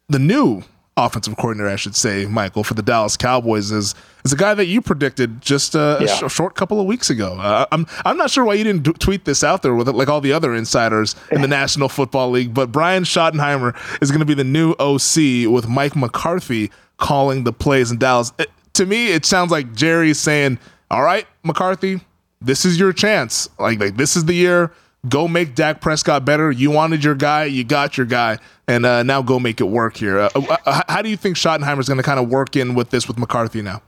[0.08, 0.62] the new
[0.96, 4.66] offensive coordinator, I should say, Michael, for the Dallas Cowboys is is a guy that
[4.66, 6.06] you predicted just uh, yeah.
[6.06, 7.36] a, sh- a, short couple of weeks ago.
[7.38, 9.94] Uh, I'm I'm not sure why you didn't d- tweet this out there with it,
[9.94, 12.54] like all the other insiders in the National Football League.
[12.54, 17.52] But Brian Schottenheimer is going to be the new OC with Mike McCarthy calling the
[17.52, 18.32] plays in Dallas.
[18.38, 20.58] It, to me, it sounds like Jerry's saying,
[20.90, 22.00] "All right, McCarthy,
[22.40, 23.48] this is your chance.
[23.58, 24.72] Like like this is the year."
[25.08, 26.50] Go make Dak Prescott better.
[26.50, 29.96] You wanted your guy, you got your guy, and uh, now go make it work
[29.96, 30.18] here.
[30.18, 32.90] Uh, uh how do you think Schottenheimer is going to kind of work in with
[32.90, 33.82] this with McCarthy now?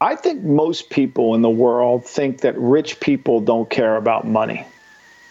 [0.00, 4.66] I think most people in the world think that rich people don't care about money.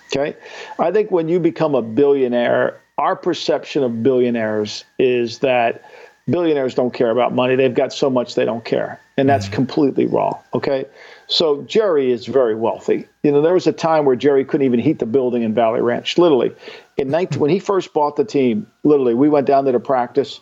[0.08, 0.36] Okay.
[0.80, 5.90] I think when you become a billionaire, our perception of billionaires is that
[6.30, 7.56] billionaires don't care about money.
[7.56, 9.00] They've got so much they don't care.
[9.18, 9.56] And that's mm-hmm.
[9.56, 10.40] completely wrong.
[10.54, 10.86] Okay.
[11.28, 13.08] So Jerry is very wealthy.
[13.24, 15.82] You know, there was a time where Jerry couldn't even heat the building in Valley
[15.82, 16.18] Ranch.
[16.18, 16.54] Literally,
[16.98, 20.42] in 19, when he first bought the team, literally, we went down there to practice,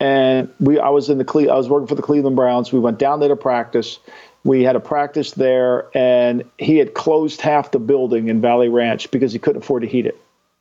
[0.00, 2.72] and we I was in the Cle- I was working for the Cleveland Browns.
[2.72, 3.98] We went down there to practice.
[4.44, 9.10] We had a practice there, and he had closed half the building in Valley Ranch
[9.10, 10.18] because he couldn't afford to heat it.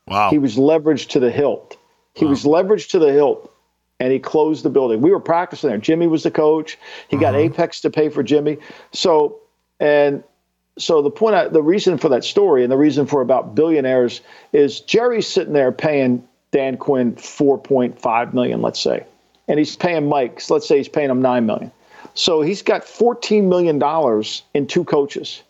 [0.08, 0.30] Wow.
[0.30, 1.78] He was leveraged to the hilt.
[2.14, 2.32] He wow.
[2.32, 3.54] was leveraged to the hilt
[4.00, 5.02] and he closed the building.
[5.02, 5.78] We were practicing there.
[5.78, 6.78] Jimmy was the coach.
[7.08, 7.32] He uh-huh.
[7.32, 8.58] got Apex to pay for Jimmy.
[8.92, 9.40] So
[9.84, 10.24] and
[10.78, 14.22] so the point, I, the reason for that story, and the reason for about billionaires
[14.54, 19.06] is Jerry's sitting there paying Dan Quinn 4.5 million, let's say,
[19.50, 20.40] and he's paying Mike.
[20.40, 21.70] so Let's say he's paying him nine million.
[22.14, 25.44] So he's got 14 million dollars in two coaches.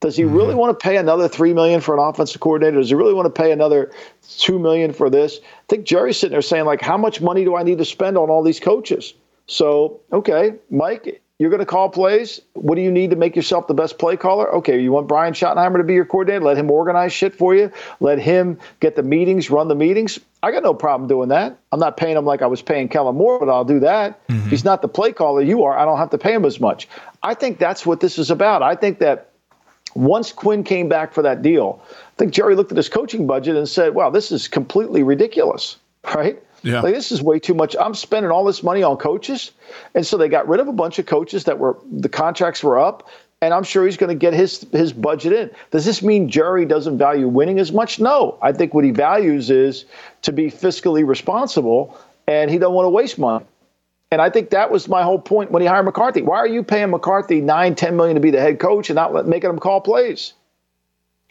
[0.00, 0.58] Does he really mm-hmm.
[0.58, 2.76] want to pay another three million for an offensive coordinator?
[2.76, 3.90] Does he really want to pay another
[4.36, 5.38] two million for this?
[5.42, 8.18] I think Jerry's sitting there saying, like, how much money do I need to spend
[8.18, 9.14] on all these coaches?
[9.46, 12.38] So, okay, Mike, you're going to call plays.
[12.52, 14.54] What do you need to make yourself the best play caller?
[14.56, 16.44] Okay, you want Brian Schottenheimer to be your coordinator?
[16.44, 17.72] Let him organize shit for you.
[17.98, 20.20] Let him get the meetings, run the meetings.
[20.42, 21.58] I got no problem doing that.
[21.72, 24.26] I'm not paying him like I was paying Kellen Moore, but I'll do that.
[24.28, 24.50] Mm-hmm.
[24.50, 25.78] He's not the play caller you are.
[25.78, 26.86] I don't have to pay him as much.
[27.22, 28.62] I think that's what this is about.
[28.62, 29.30] I think that
[29.94, 33.56] once Quinn came back for that deal, I think Jerry looked at his coaching budget
[33.56, 35.78] and said, wow, this is completely ridiculous,
[36.14, 36.38] right?
[36.62, 36.80] Yeah.
[36.80, 37.74] Like this is way too much.
[37.80, 39.50] I'm spending all this money on coaches.
[39.94, 42.78] And so they got rid of a bunch of coaches that were the contracts were
[42.78, 43.08] up.
[43.42, 45.50] and I'm sure he's going to get his his budget in.
[45.70, 47.98] Does this mean Jerry doesn't value winning as much?
[47.98, 49.86] No, I think what he values is
[50.22, 51.96] to be fiscally responsible,
[52.26, 53.44] and he don't want to waste money.
[54.12, 56.20] And I think that was my whole point when he hired McCarthy.
[56.22, 59.26] Why are you paying McCarthy nine, ten million to be the head coach and not
[59.26, 60.34] making him call plays?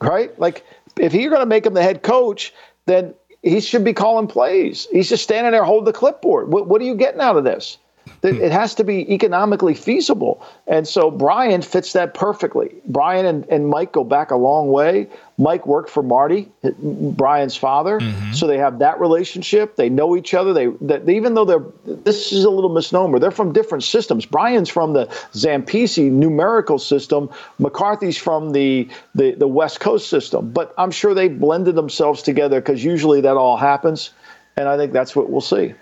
[0.01, 0.38] Right?
[0.39, 0.65] Like,
[0.97, 2.53] if you're going to make him the head coach,
[2.86, 4.88] then he should be calling plays.
[4.92, 6.52] He's just standing there holding the clipboard.
[6.52, 7.78] What, what are you getting out of this?
[8.22, 10.45] It has to be economically feasible.
[10.67, 12.76] And so Brian fits that perfectly.
[12.86, 15.07] Brian and, and Mike go back a long way.
[15.38, 16.51] Mike worked for Marty,
[16.82, 18.34] Brian's father, mm-hmm.
[18.34, 19.78] so they have that relationship.
[19.78, 20.51] They know each other.
[20.51, 23.20] They, they, even though they're this is a little misnomer.
[23.20, 24.26] They're from different systems.
[24.26, 27.30] Brian's from the Zampese numerical system.
[27.57, 30.51] McCarthy's from the, the the West Coast system.
[30.51, 34.11] But I'm sure they blended themselves together because usually that all happens,
[34.57, 35.74] and I think that's what we'll see.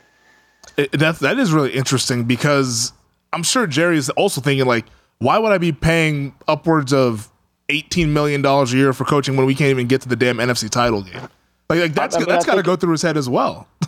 [0.78, 2.94] It, that that is really interesting because
[3.34, 4.86] I'm sure Jerry is also thinking like,
[5.20, 7.30] why would I be paying upwards of
[7.70, 10.38] eighteen million dollars a year for coaching when we can't even get to the damn
[10.38, 11.22] NFC title game?
[11.70, 13.68] Like, like that's I mean, that's got to go through his head as well.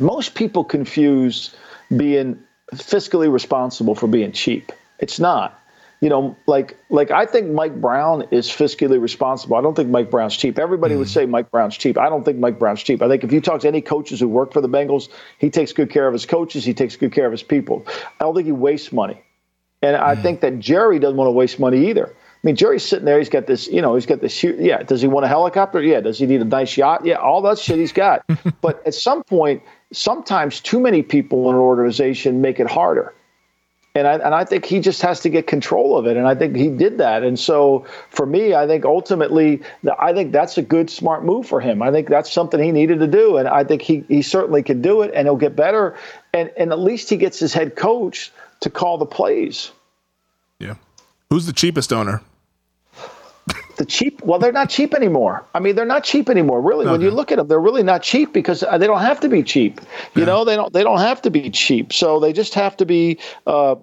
[0.00, 1.54] most people confuse
[1.96, 2.38] being
[2.74, 4.72] fiscally responsible for being cheap.
[4.98, 5.59] It's not
[6.00, 9.56] you know, like like I think Mike Brown is fiscally responsible.
[9.56, 10.58] I don't think Mike Brown's cheap.
[10.58, 10.98] Everybody mm.
[10.98, 11.98] would say Mike Brown's cheap.
[11.98, 13.02] I don't think Mike Brown's cheap.
[13.02, 15.72] I think if you talk to any coaches who work for the Bengals, he takes
[15.72, 16.64] good care of his coaches.
[16.64, 17.84] He takes good care of his people.
[18.18, 19.22] I don't think he wastes money,
[19.82, 20.02] and mm.
[20.02, 22.06] I think that Jerry doesn't want to waste money either.
[22.08, 23.18] I mean, Jerry's sitting there.
[23.18, 24.42] He's got this, you know, he's got this.
[24.42, 24.82] Yeah.
[24.82, 25.82] Does he want a helicopter?
[25.82, 26.00] Yeah.
[26.00, 27.04] Does he need a nice yacht?
[27.04, 27.16] Yeah.
[27.16, 28.24] All that shit he's got.
[28.62, 33.12] but at some point, sometimes too many people in an organization make it harder
[33.94, 36.16] and I, and I think he just has to get control of it.
[36.16, 37.24] And I think he did that.
[37.24, 39.62] And so for me, I think ultimately,
[39.98, 41.82] I think that's a good, smart move for him.
[41.82, 43.36] I think that's something he needed to do.
[43.36, 45.96] And I think he, he certainly can do it and he'll get better.
[46.32, 48.30] And, and at least he gets his head coach
[48.60, 49.72] to call the plays.
[50.60, 50.74] Yeah.
[51.28, 52.22] Who's the cheapest owner?
[53.80, 55.42] The cheap well they're not cheap anymore.
[55.54, 56.84] I mean they're not cheap anymore really.
[56.84, 56.92] Okay.
[56.92, 59.28] when you look at them they're really not cheap because uh, they don't have to
[59.30, 59.80] be cheap.
[60.14, 60.26] You yeah.
[60.26, 61.94] know they don't they don't have to be cheap.
[61.94, 63.76] So they just have to be uh,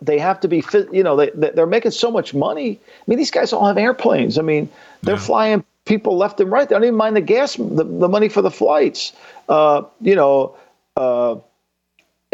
[0.00, 0.62] they have to be
[0.92, 2.78] you know they they're making so much money.
[2.78, 4.38] I mean these guys all have airplanes.
[4.38, 4.70] I mean
[5.02, 5.20] they're yeah.
[5.20, 6.68] flying people left and right.
[6.68, 9.12] They don't even mind the gas the, the money for the flights.
[9.48, 10.56] Uh, you know
[10.96, 11.34] uh,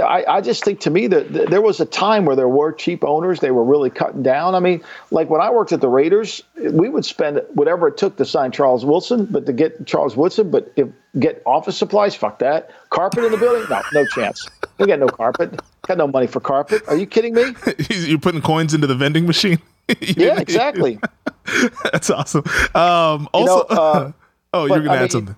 [0.03, 2.73] I, I, just think to me that th- there was a time where there were
[2.73, 3.39] cheap owners.
[3.39, 4.57] They were really cutting down.
[4.57, 4.83] I mean,
[5.13, 8.51] like when I worked at the Raiders, we would spend whatever it took to sign
[8.51, 10.89] Charles Wilson, but to get Charles Woodson, but if
[11.21, 12.71] get office supplies, fuck that.
[12.91, 13.67] Carpet in the building?
[13.71, 14.49] No, no chance.
[14.79, 15.61] We got no carpet.
[15.87, 16.83] Got no money for carpet.
[16.89, 17.55] Are you kidding me?
[17.91, 19.61] You're putting coins into the vending machine.
[20.01, 20.99] yeah, exactly.
[21.93, 22.43] That's awesome.
[22.75, 24.13] Um, also, you know, uh,
[24.55, 25.37] oh, you're gonna add mean, something.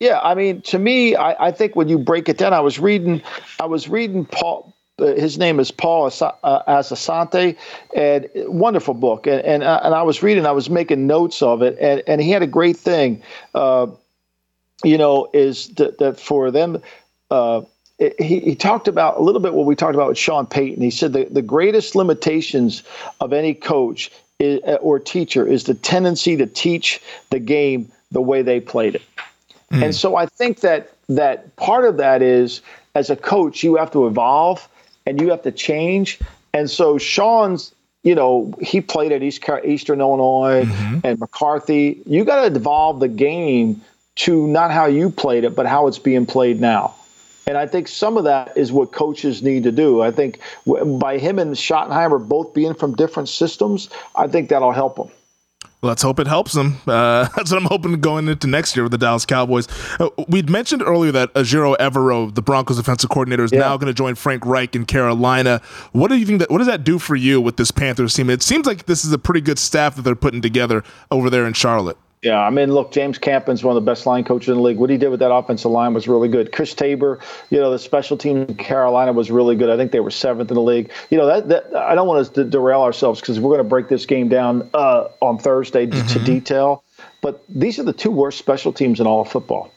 [0.00, 2.78] Yeah, I mean, to me, I, I, think when you break it down, I was
[2.78, 3.20] reading,
[3.58, 4.72] I was reading Paul.
[5.00, 7.56] Uh, his name is Paul uh, Asante,
[7.96, 9.26] and wonderful book.
[9.26, 12.20] And and, uh, and I was reading, I was making notes of it, and, and
[12.20, 13.22] he had a great thing.
[13.54, 13.88] Uh,
[14.84, 16.80] you know, is that, that for them.
[17.30, 17.62] Uh,
[17.98, 20.82] he, he talked about a little bit what we talked about with Sean Payton.
[20.82, 22.84] He said the, the greatest limitations
[23.20, 28.42] of any coach is, or teacher is the tendency to teach the game the way
[28.42, 29.02] they played it.
[29.72, 29.84] Mm.
[29.84, 32.60] And so I think that that part of that is
[32.94, 34.68] as a coach, you have to evolve
[35.06, 36.18] and you have to change.
[36.52, 41.00] And so Sean's, you know, he played at East Eastern Illinois mm-hmm.
[41.04, 42.00] and McCarthy.
[42.06, 43.80] You got to evolve the game
[44.16, 46.94] to not how you played it, but how it's being played now.
[47.46, 50.02] And I think some of that is what coaches need to do.
[50.02, 54.96] I think by him and Schottenheimer both being from different systems, I think that'll help
[54.96, 55.08] them.
[55.80, 56.78] Let's hope it helps them.
[56.88, 59.68] Uh, that's what I'm hoping going into next year with the Dallas Cowboys.
[60.00, 63.60] Uh, we'd mentioned earlier that Ejiro Evero, the Broncos defensive coordinator, is yeah.
[63.60, 65.60] now going to join Frank Reich in Carolina.
[65.92, 66.50] What do you think that?
[66.50, 68.28] What does that do for you with this Panthers team?
[68.28, 71.46] It seems like this is a pretty good staff that they're putting together over there
[71.46, 71.96] in Charlotte.
[72.22, 74.78] Yeah, I mean, look, James Campen's one of the best line coaches in the league.
[74.78, 76.50] What he did with that offensive line was really good.
[76.50, 79.70] Chris Tabor, you know, the special team in Carolina was really good.
[79.70, 80.90] I think they were seventh in the league.
[81.10, 83.68] You know, that, that I don't want us to derail ourselves because we're going to
[83.68, 86.06] break this game down uh, on Thursday mm-hmm.
[86.08, 86.82] to detail.
[87.20, 89.70] But these are the two worst special teams in all of football.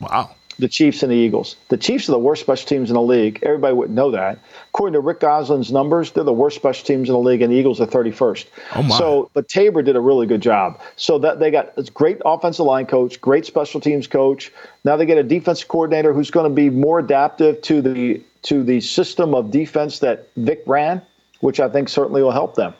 [0.00, 1.56] Wow the Chiefs and the Eagles.
[1.68, 3.38] The Chiefs are the worst special teams in the league.
[3.42, 4.38] Everybody would know that.
[4.70, 7.56] According to Rick Gosselin's numbers, they're the worst special teams in the league, and the
[7.56, 8.46] Eagles are 31st.
[8.74, 8.98] Oh my.
[8.98, 10.80] So, but Tabor did a really good job.
[10.96, 14.52] So that they got a great offensive line coach, great special teams coach.
[14.84, 18.62] Now they get a defensive coordinator who's going to be more adaptive to the to
[18.62, 21.02] the system of defense that Vic ran,
[21.40, 22.74] which I think certainly will help them.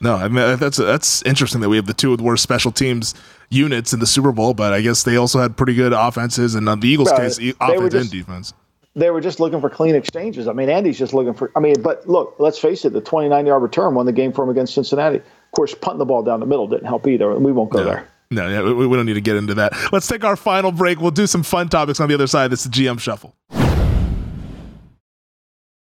[0.00, 2.72] No, I mean that's that's interesting that we have the two of the worst special
[2.72, 3.14] teams
[3.52, 6.68] units in the Super Bowl, but I guess they also had pretty good offenses, and
[6.68, 7.20] on the Eagles' right.
[7.20, 8.54] case, offense just, and defense.
[8.94, 10.48] they were just looking for clean exchanges.
[10.48, 11.50] I mean, Andy's just looking for.
[11.56, 14.44] I mean, but look, let's face it, the 29 yard return won the game for
[14.44, 15.18] him against Cincinnati.
[15.18, 17.78] Of course, punting the ball down the middle didn't help either, and we won't go
[17.78, 17.84] no.
[17.84, 18.08] there.
[18.30, 19.74] No, yeah, we, we don't need to get into that.
[19.92, 21.00] Let's take our final break.
[21.00, 22.50] We'll do some fun topics on the other side.
[22.50, 23.34] This is GM Shuffle.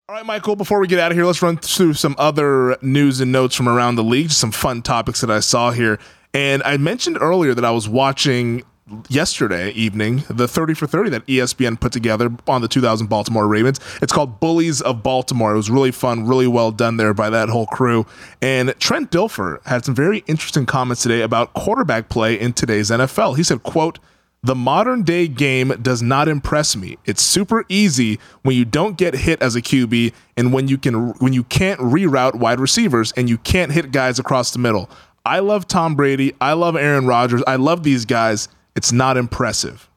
[0.09, 3.21] All right, Michael, before we get out of here, let's run through some other news
[3.21, 5.99] and notes from around the league, just some fun topics that I saw here.
[6.35, 8.63] And I mentioned earlier that I was watching
[9.09, 13.81] yesterday evening the 30 for 30 that ESPN put together on the 2000 Baltimore Ravens.
[14.01, 15.53] It's called Bullies of Baltimore.
[15.53, 18.07] It was really fun, really well done there by that whole crew.
[18.41, 23.37] And Trent Dilfer had some very interesting comments today about quarterback play in today's NFL.
[23.37, 23.99] He said, quote,
[24.45, 26.99] the modern day game does not impress me.
[27.05, 31.11] It's super easy when you don't get hit as a QB and when you can
[31.21, 34.91] when you can't reroute wide receivers and you can't hit guys across the middle.
[35.25, 36.35] I love Tom Brady.
[36.41, 37.43] I love Aaron Rodgers.
[37.47, 38.49] I love these guys.
[38.75, 39.89] It's not impressive.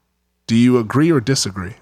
[0.48, 1.76] Do you agree or disagree?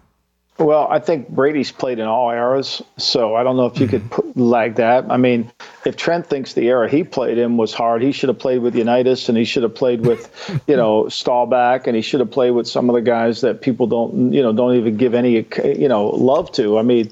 [0.60, 4.04] Well, I think Brady's played in all eras, so I don't know if you could
[4.04, 4.32] mm-hmm.
[4.32, 5.06] put, lag that.
[5.10, 5.52] I mean,
[5.84, 8.76] if Trent thinks the era he played in was hard, he should have played with
[8.76, 10.30] Unitas and he should have played with,
[10.68, 13.88] you know, Staubach and he should have played with some of the guys that people
[13.88, 16.78] don't, you know, don't even give any, you know, love to.
[16.78, 17.12] I mean,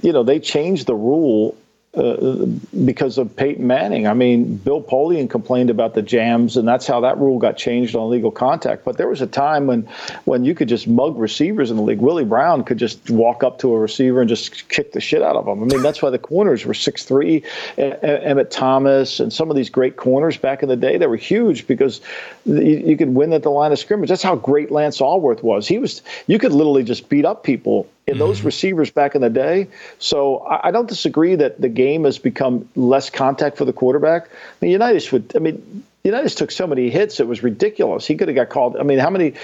[0.00, 1.56] you know, they changed the rule
[1.94, 2.46] uh,
[2.84, 4.06] because of Peyton Manning.
[4.06, 7.96] I mean, Bill Polian complained about the jams, and that's how that rule got changed
[7.96, 8.84] on legal contact.
[8.84, 9.88] But there was a time when,
[10.24, 12.00] when you could just mug receivers in the league.
[12.00, 15.36] Willie Brown could just walk up to a receiver and just kick the shit out
[15.36, 15.62] of them.
[15.62, 17.42] I mean, that's why the corners were six three.
[17.78, 21.66] Emmitt Thomas and some of these great corners back in the day, they were huge
[21.66, 22.00] because
[22.44, 24.08] you, you could win at the line of scrimmage.
[24.08, 25.66] That's how great Lance Alworth was.
[25.66, 28.46] He was you could literally just beat up people in those mm-hmm.
[28.46, 29.68] receivers back in the day.
[29.98, 34.28] So I, I, don't disagree that the game has become less contact for the quarterback.
[34.30, 34.30] I
[34.62, 35.32] mean, Unitas would.
[35.36, 38.06] I mean, Unitas took so many hits; it was ridiculous.
[38.06, 38.76] He could have got called.
[38.76, 39.34] I mean, how many,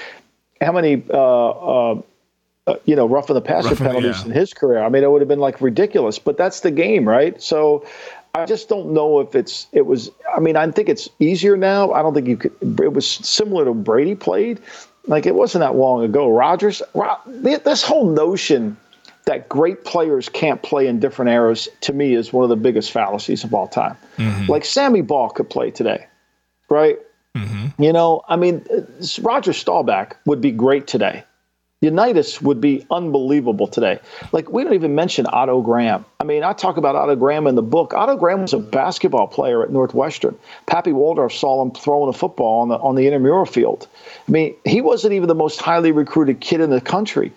[0.60, 2.02] how many, uh, uh,
[2.66, 4.26] uh, you know, roughing the passer roughing, penalties yeah.
[4.26, 4.82] in his career?
[4.82, 6.18] I mean, it would have been like ridiculous.
[6.18, 7.40] But that's the game, right?
[7.40, 7.86] So.
[8.36, 10.10] I just don't know if it's it was.
[10.36, 11.92] I mean, I think it's easier now.
[11.92, 12.80] I don't think you could.
[12.80, 14.58] It was similar to Brady played,
[15.07, 16.30] like it wasn't that long ago.
[16.30, 16.82] Rodgers,
[17.26, 18.76] this whole notion
[19.26, 22.92] that great players can't play in different eras to me is one of the biggest
[22.92, 23.96] fallacies of all time.
[24.18, 24.50] Mm-hmm.
[24.50, 26.07] Like Sammy Baugh could play today,
[26.68, 26.98] right?
[27.36, 27.82] Mm-hmm.
[27.82, 28.64] You know, I mean,
[29.20, 31.24] Roger Staubach would be great today.
[31.85, 33.99] Unitas would be unbelievable today.
[34.32, 36.05] Like we don't even mention Otto Graham.
[36.18, 37.93] I mean, I talk about Otto Graham in the book.
[37.93, 40.37] Otto Graham was a basketball player at Northwestern.
[40.66, 43.87] Pappy Waldorf saw him throwing a football on the on the intramural field.
[44.26, 47.32] I mean, he wasn't even the most highly recruited kid in the country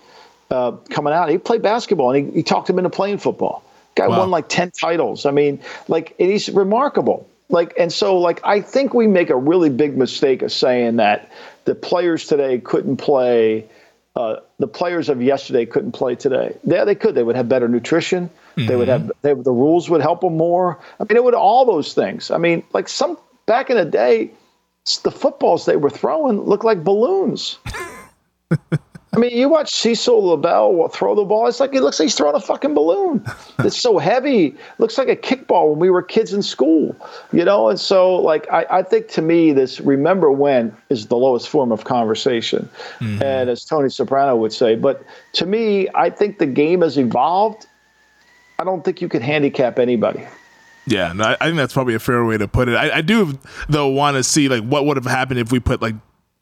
[0.49, 1.29] uh, coming out.
[1.29, 3.63] He played basketball and he, he talked him into playing football.
[3.95, 4.19] Guy wow.
[4.19, 5.25] won like ten titles.
[5.25, 7.27] I mean, like he's remarkable.
[7.49, 11.31] Like and so like I think we make a really big mistake of saying that
[11.65, 13.67] the players today couldn't play
[14.17, 16.57] uh, the players of yesterday couldn't play today.
[16.63, 17.13] Yeah, they could.
[17.13, 18.29] They would have better nutrition.
[18.29, 18.65] Mm-hmm.
[18.65, 20.79] They would have they, the rules would help them more.
[20.99, 22.31] I mean, it would all those things.
[22.31, 24.31] I mean, like some back in the day,
[25.03, 27.59] the footballs they were throwing looked like balloons.
[29.17, 31.47] I mean, you watch Cecil LaBelle throw the ball.
[31.47, 33.25] It's like it looks like he's throwing a fucking balloon.
[33.59, 34.55] It's so heavy.
[34.77, 36.95] looks like a kickball when we were kids in school,
[37.33, 37.69] you know.
[37.69, 41.71] And so, like, I, I think to me, this remember when is the lowest form
[41.71, 43.23] of conversation, mm-hmm.
[43.23, 44.75] and as Tony Soprano would say.
[44.75, 45.03] But
[45.33, 47.65] to me, I think the game has evolved.
[48.59, 50.23] I don't think you can handicap anybody.
[50.85, 52.75] Yeah, no, I, think that's probably a fair way to put it.
[52.75, 55.81] I, I do though want to see like what would have happened if we put
[55.81, 55.95] like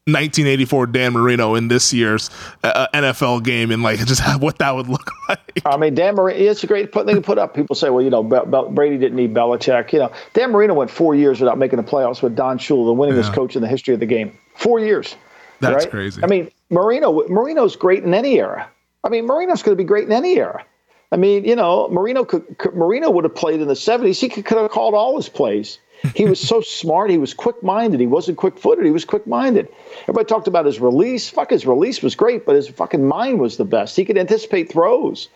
[0.06, 2.30] 1984 Dan Marino in this year's
[2.62, 5.62] uh, NFL game and like just what that would look like.
[5.64, 7.54] I mean, Dan Marino, it's a great thing to put up.
[7.54, 9.92] People say, well, you know, Brady didn't need Belichick.
[9.92, 12.94] You know, Dan Marino went four years without making the playoffs with Don Shula, the
[12.94, 13.34] winningest yeah.
[13.34, 14.38] coach in the history of the game.
[14.54, 15.16] Four years.
[15.58, 15.90] That's right?
[15.90, 16.22] crazy.
[16.22, 18.68] I mean, Marino, Marino's great in any era.
[19.02, 20.64] I mean, Marino's going to be great in any era.
[21.10, 24.20] I mean, you know, Marino could, could Marino would have played in the 70s.
[24.20, 25.78] He could, could have called all his plays.
[26.14, 27.10] He was so smart.
[27.10, 28.00] He was quick minded.
[28.00, 28.84] He wasn't quick footed.
[28.84, 29.68] He was quick minded.
[30.02, 31.28] Everybody talked about his release.
[31.28, 33.96] Fuck, his release was great, but his fucking mind was the best.
[33.96, 35.28] He could anticipate throws.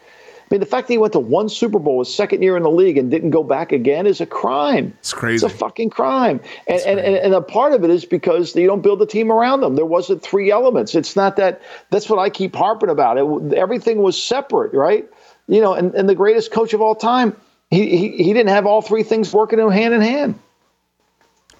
[0.51, 2.65] I mean, the fact that he went to one Super Bowl his second year in
[2.65, 4.93] the league and didn't go back again is a crime.
[4.99, 5.47] It's crazy.
[5.47, 6.41] It's a fucking crime.
[6.67, 9.31] And, and, and, and a part of it is because you don't build a team
[9.31, 9.77] around them.
[9.77, 10.97] There wasn't three elements.
[10.97, 11.63] It's not that.
[11.91, 13.17] That's what I keep harping about.
[13.17, 15.09] It, everything was separate, right?
[15.47, 17.37] You know, and, and the greatest coach of all time,
[17.71, 20.37] he, he, he didn't have all three things working hand in hand.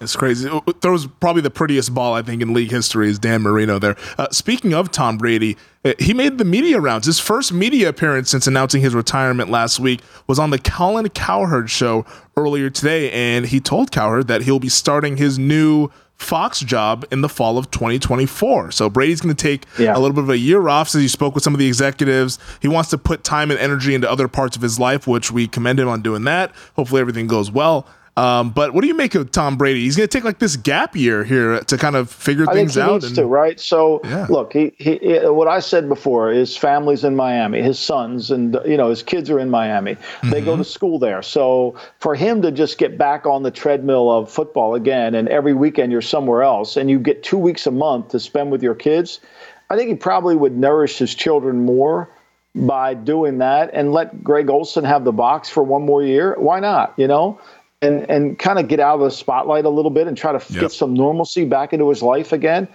[0.01, 0.49] It's crazy.
[0.81, 3.95] Throws probably the prettiest ball I think in league history is Dan Marino there.
[4.17, 7.05] Uh, speaking of Tom Brady, uh, he made the media rounds.
[7.05, 11.69] His first media appearance since announcing his retirement last week was on the Colin Cowherd
[11.69, 12.03] show
[12.35, 15.89] earlier today, and he told Cowherd that he'll be starting his new
[16.21, 18.71] Fox job in the fall of 2024.
[18.71, 19.97] So Brady's going to take yeah.
[19.97, 22.37] a little bit of a year off since he spoke with some of the executives.
[22.61, 25.47] He wants to put time and energy into other parts of his life, which we
[25.47, 26.53] commend him on doing that.
[26.75, 27.87] Hopefully everything goes well.
[28.17, 29.81] Um, but what do you make of Tom Brady?
[29.81, 32.73] He's going to take like this gap year here to kind of figure I things
[32.73, 33.03] think he out.
[33.03, 33.59] And, to, right?
[33.59, 34.27] So yeah.
[34.29, 38.75] look, he, he, what I said before, his family's in Miami, his sons and you
[38.75, 39.95] know his kids are in Miami.
[39.95, 40.29] Mm-hmm.
[40.29, 40.61] They go mm-hmm.
[40.61, 41.21] to school there.
[41.21, 45.53] So for him to just get back on the treadmill of football again, and every
[45.53, 48.75] weekend you're somewhere else, and you get two weeks a month to spend with your
[48.75, 49.21] kids,
[49.69, 52.09] I think he probably would nourish his children more
[52.53, 56.35] by doing that and let Greg Olsen have the box for one more year.
[56.37, 56.93] Why not?
[56.97, 57.39] You know,
[57.81, 60.53] and and kind of get out of the spotlight a little bit and try to
[60.53, 60.61] yep.
[60.61, 62.67] get some normalcy back into his life again.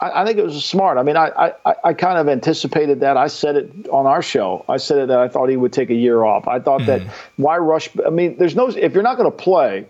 [0.00, 0.98] I, I think it was smart.
[0.98, 3.16] I mean, I, I I kind of anticipated that.
[3.16, 4.64] I said it on our show.
[4.68, 6.46] I said it that I thought he would take a year off.
[6.46, 6.86] I thought mm.
[6.86, 7.42] that mm-hmm.
[7.42, 7.88] why rush?
[8.06, 9.88] I mean, there's no if you're not going to play.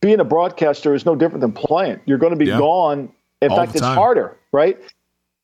[0.00, 1.98] Being a broadcaster is no different than playing.
[2.04, 3.10] You're going to be gone.
[3.40, 4.78] In All fact, it's harder, right?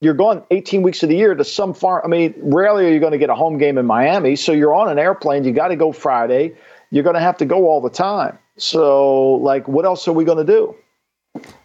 [0.02, 2.00] you're gone 18 weeks of the year to some farm.
[2.02, 4.34] I mean, rarely are you going to get a home game in Miami.
[4.34, 5.44] So you're on an airplane.
[5.44, 6.54] You got to go Friday
[6.90, 8.38] you're going to have to go all the time.
[8.56, 10.74] So, like, what else are we going to do?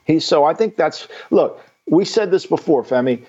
[0.06, 3.26] He, so I think that's, look, we said this before, Femi.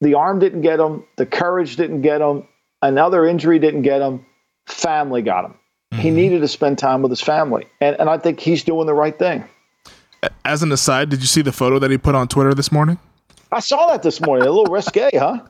[0.00, 2.46] The arm didn't get him, the courage didn't get him,
[2.82, 4.24] another injury didn't get him,
[4.66, 5.54] family got him.
[5.92, 6.02] Mm-hmm.
[6.02, 7.66] He needed to spend time with his family.
[7.80, 9.42] And, and I think he's doing the right thing.
[10.44, 12.98] As an aside, did you see the photo that he put on Twitter this morning?
[13.50, 14.46] I saw that this morning.
[14.46, 15.40] A little risque, huh?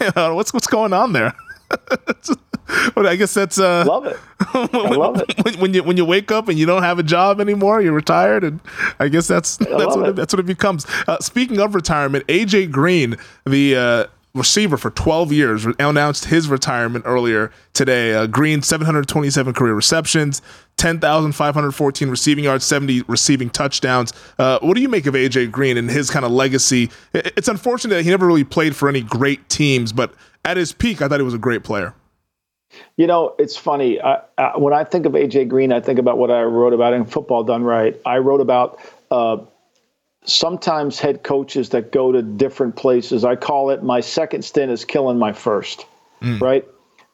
[0.00, 1.32] yeah, what's what's going on there?
[2.94, 4.18] but I guess that's uh, love it.
[4.40, 5.44] I love it.
[5.44, 7.92] When, when, you when you wake up and you don't have a job anymore, you're
[7.92, 8.60] retired, and
[8.98, 10.10] I guess that's I that's what it.
[10.10, 10.86] It, that's what it becomes.
[11.06, 17.04] Uh, speaking of retirement, AJ Green, the uh, receiver for 12 years, announced his retirement
[17.06, 18.14] earlier today.
[18.14, 20.42] Uh, Green 727 career receptions,
[20.76, 24.12] 10,514 receiving yards, 70 receiving touchdowns.
[24.38, 26.90] Uh, what do you make of AJ Green and his kind of legacy?
[27.14, 30.12] It's unfortunate that he never really played for any great teams, but
[30.44, 31.94] at his peak, I thought he was a great player.
[32.96, 34.00] You know, it's funny.
[34.00, 36.94] I, I, when I think of AJ Green, I think about what I wrote about
[36.94, 38.00] in Football Done Right.
[38.04, 39.38] I wrote about uh,
[40.24, 43.24] sometimes head coaches that go to different places.
[43.24, 45.86] I call it my second stint is killing my first,
[46.20, 46.40] mm.
[46.40, 46.64] right?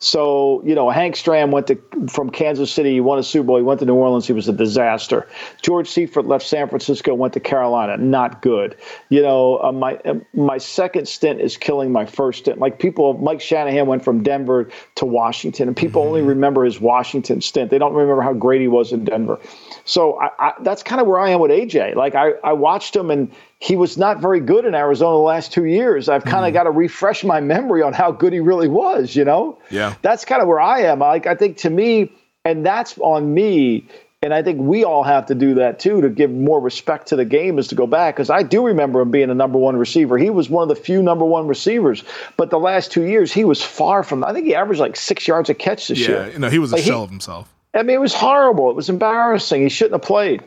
[0.03, 1.79] So, you know, Hank Stram went to
[2.09, 4.49] from Kansas City, he won a Super Bowl, he went to New Orleans, he was
[4.49, 5.29] a disaster.
[5.63, 8.77] George Seifert left San Francisco, went to Carolina, not good.
[9.11, 12.59] You know, uh, my uh, my second stint is killing my first stint.
[12.59, 16.09] Like people, Mike Shanahan went from Denver to Washington, and people mm-hmm.
[16.09, 17.71] only remember his Washington stint.
[17.71, 19.39] They don't remember how great he was in Denver.
[19.85, 21.95] So I, I, that's kind of where I am with AJ.
[21.95, 23.31] Like I, I watched him and
[23.63, 26.09] he was not very good in Arizona the last two years.
[26.09, 26.55] I've kind of mm.
[26.55, 29.57] got to refresh my memory on how good he really was, you know?
[29.71, 29.95] Yeah.
[30.03, 30.99] That's kind of where I am.
[30.99, 32.11] Like I think to me,
[32.45, 33.87] and that's on me.
[34.21, 37.17] And I think we all have to do that too to give more respect to
[37.17, 39.77] the game is to go back because I do remember him being a number one
[39.77, 40.19] receiver.
[40.19, 42.03] He was one of the few number one receivers,
[42.37, 44.25] but the last two years he was far from.
[44.25, 46.27] I think he averaged like six yards a catch this yeah, year.
[46.27, 47.53] Yeah, you know, he was a like shell he, of himself.
[47.75, 48.71] I mean, it was horrible.
[48.71, 49.63] It was embarrassing.
[49.63, 50.43] He shouldn't have played.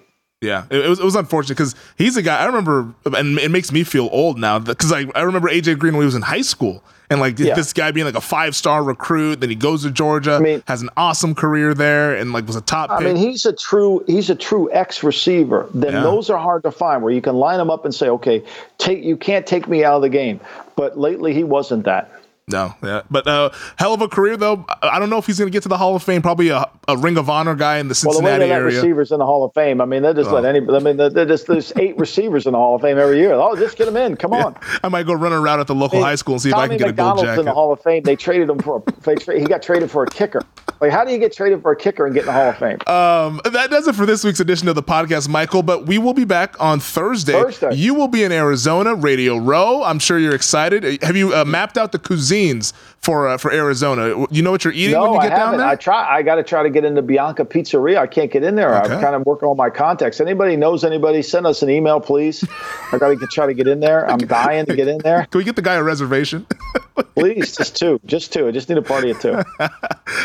[0.46, 3.72] Yeah, it, was, it was unfortunate because he's a guy I remember, and it makes
[3.72, 6.41] me feel old now because I, I remember AJ Green when he was in high
[6.41, 7.54] school, and like yeah.
[7.54, 10.64] this guy being like a five star recruit, then he goes to Georgia, I mean,
[10.68, 12.89] has an awesome career there, and like was a top.
[12.89, 15.70] I mean, he's a true he's a true X receiver.
[15.74, 16.02] Then yeah.
[16.02, 18.43] those are hard to find where you can line him up and say, okay,
[18.78, 20.39] take you can't take me out of the game.
[20.76, 22.12] But lately, he wasn't that.
[22.48, 24.68] No, yeah, but uh, hell of a career though.
[24.84, 26.22] I don't know if he's going to get to the Hall of Fame.
[26.22, 28.76] Probably a, a Ring of Honor guy in the Cincinnati well, the way area.
[28.76, 29.82] receivers in the Hall of Fame.
[29.82, 30.36] I mean, they just oh.
[30.36, 30.60] let any.
[30.60, 33.34] I mean, they just there's eight receivers in the Hall of Fame every year.
[33.34, 34.16] Oh, just get them in.
[34.16, 34.54] Come on.
[34.54, 34.78] Yeah.
[34.84, 36.68] I might go run around at the local high school and see Tommy if I
[36.68, 37.39] can get McDonald's a gold jacket.
[37.39, 38.04] in the Hall of Fame.
[38.04, 39.39] They traded him for a.
[39.39, 40.43] he got traded for a kicker.
[40.82, 42.58] Like, how do you get traded for a kicker and get in the Hall of
[42.58, 42.78] Fame?
[42.86, 45.64] Um, that does it for this week's edition of the podcast, Michael.
[45.64, 47.34] But we will be back on Thursday.
[47.34, 47.74] Thursday.
[47.74, 49.84] You will be in Arizona, Radio Row.
[49.84, 51.02] I'm sure you're excited.
[51.02, 51.98] Have you uh, mapped out the
[52.36, 54.25] cuisines for uh, for Arizona?
[54.31, 55.67] You know what you're eating no, when you get I down there?
[55.67, 56.17] I try.
[56.17, 57.97] I got to try to get into Bianco Pizzeria.
[57.97, 58.75] I can't get in there.
[58.81, 58.93] Okay.
[58.93, 60.19] I'm kind of working on my contacts.
[60.19, 61.21] Anybody knows anybody?
[61.21, 62.45] Send us an email, please.
[62.91, 64.09] I got to try to get in there.
[64.09, 65.25] I'm dying to get in there.
[65.25, 66.45] Can we get the guy a reservation?
[67.15, 68.47] please, just two, just two.
[68.47, 69.33] I just need a party of two.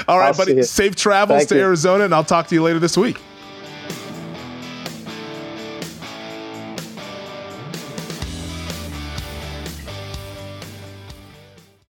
[0.09, 0.63] All right, I'll buddy.
[0.63, 1.63] Safe travels Thank to you.
[1.63, 3.19] Arizona, and I'll talk to you later this week.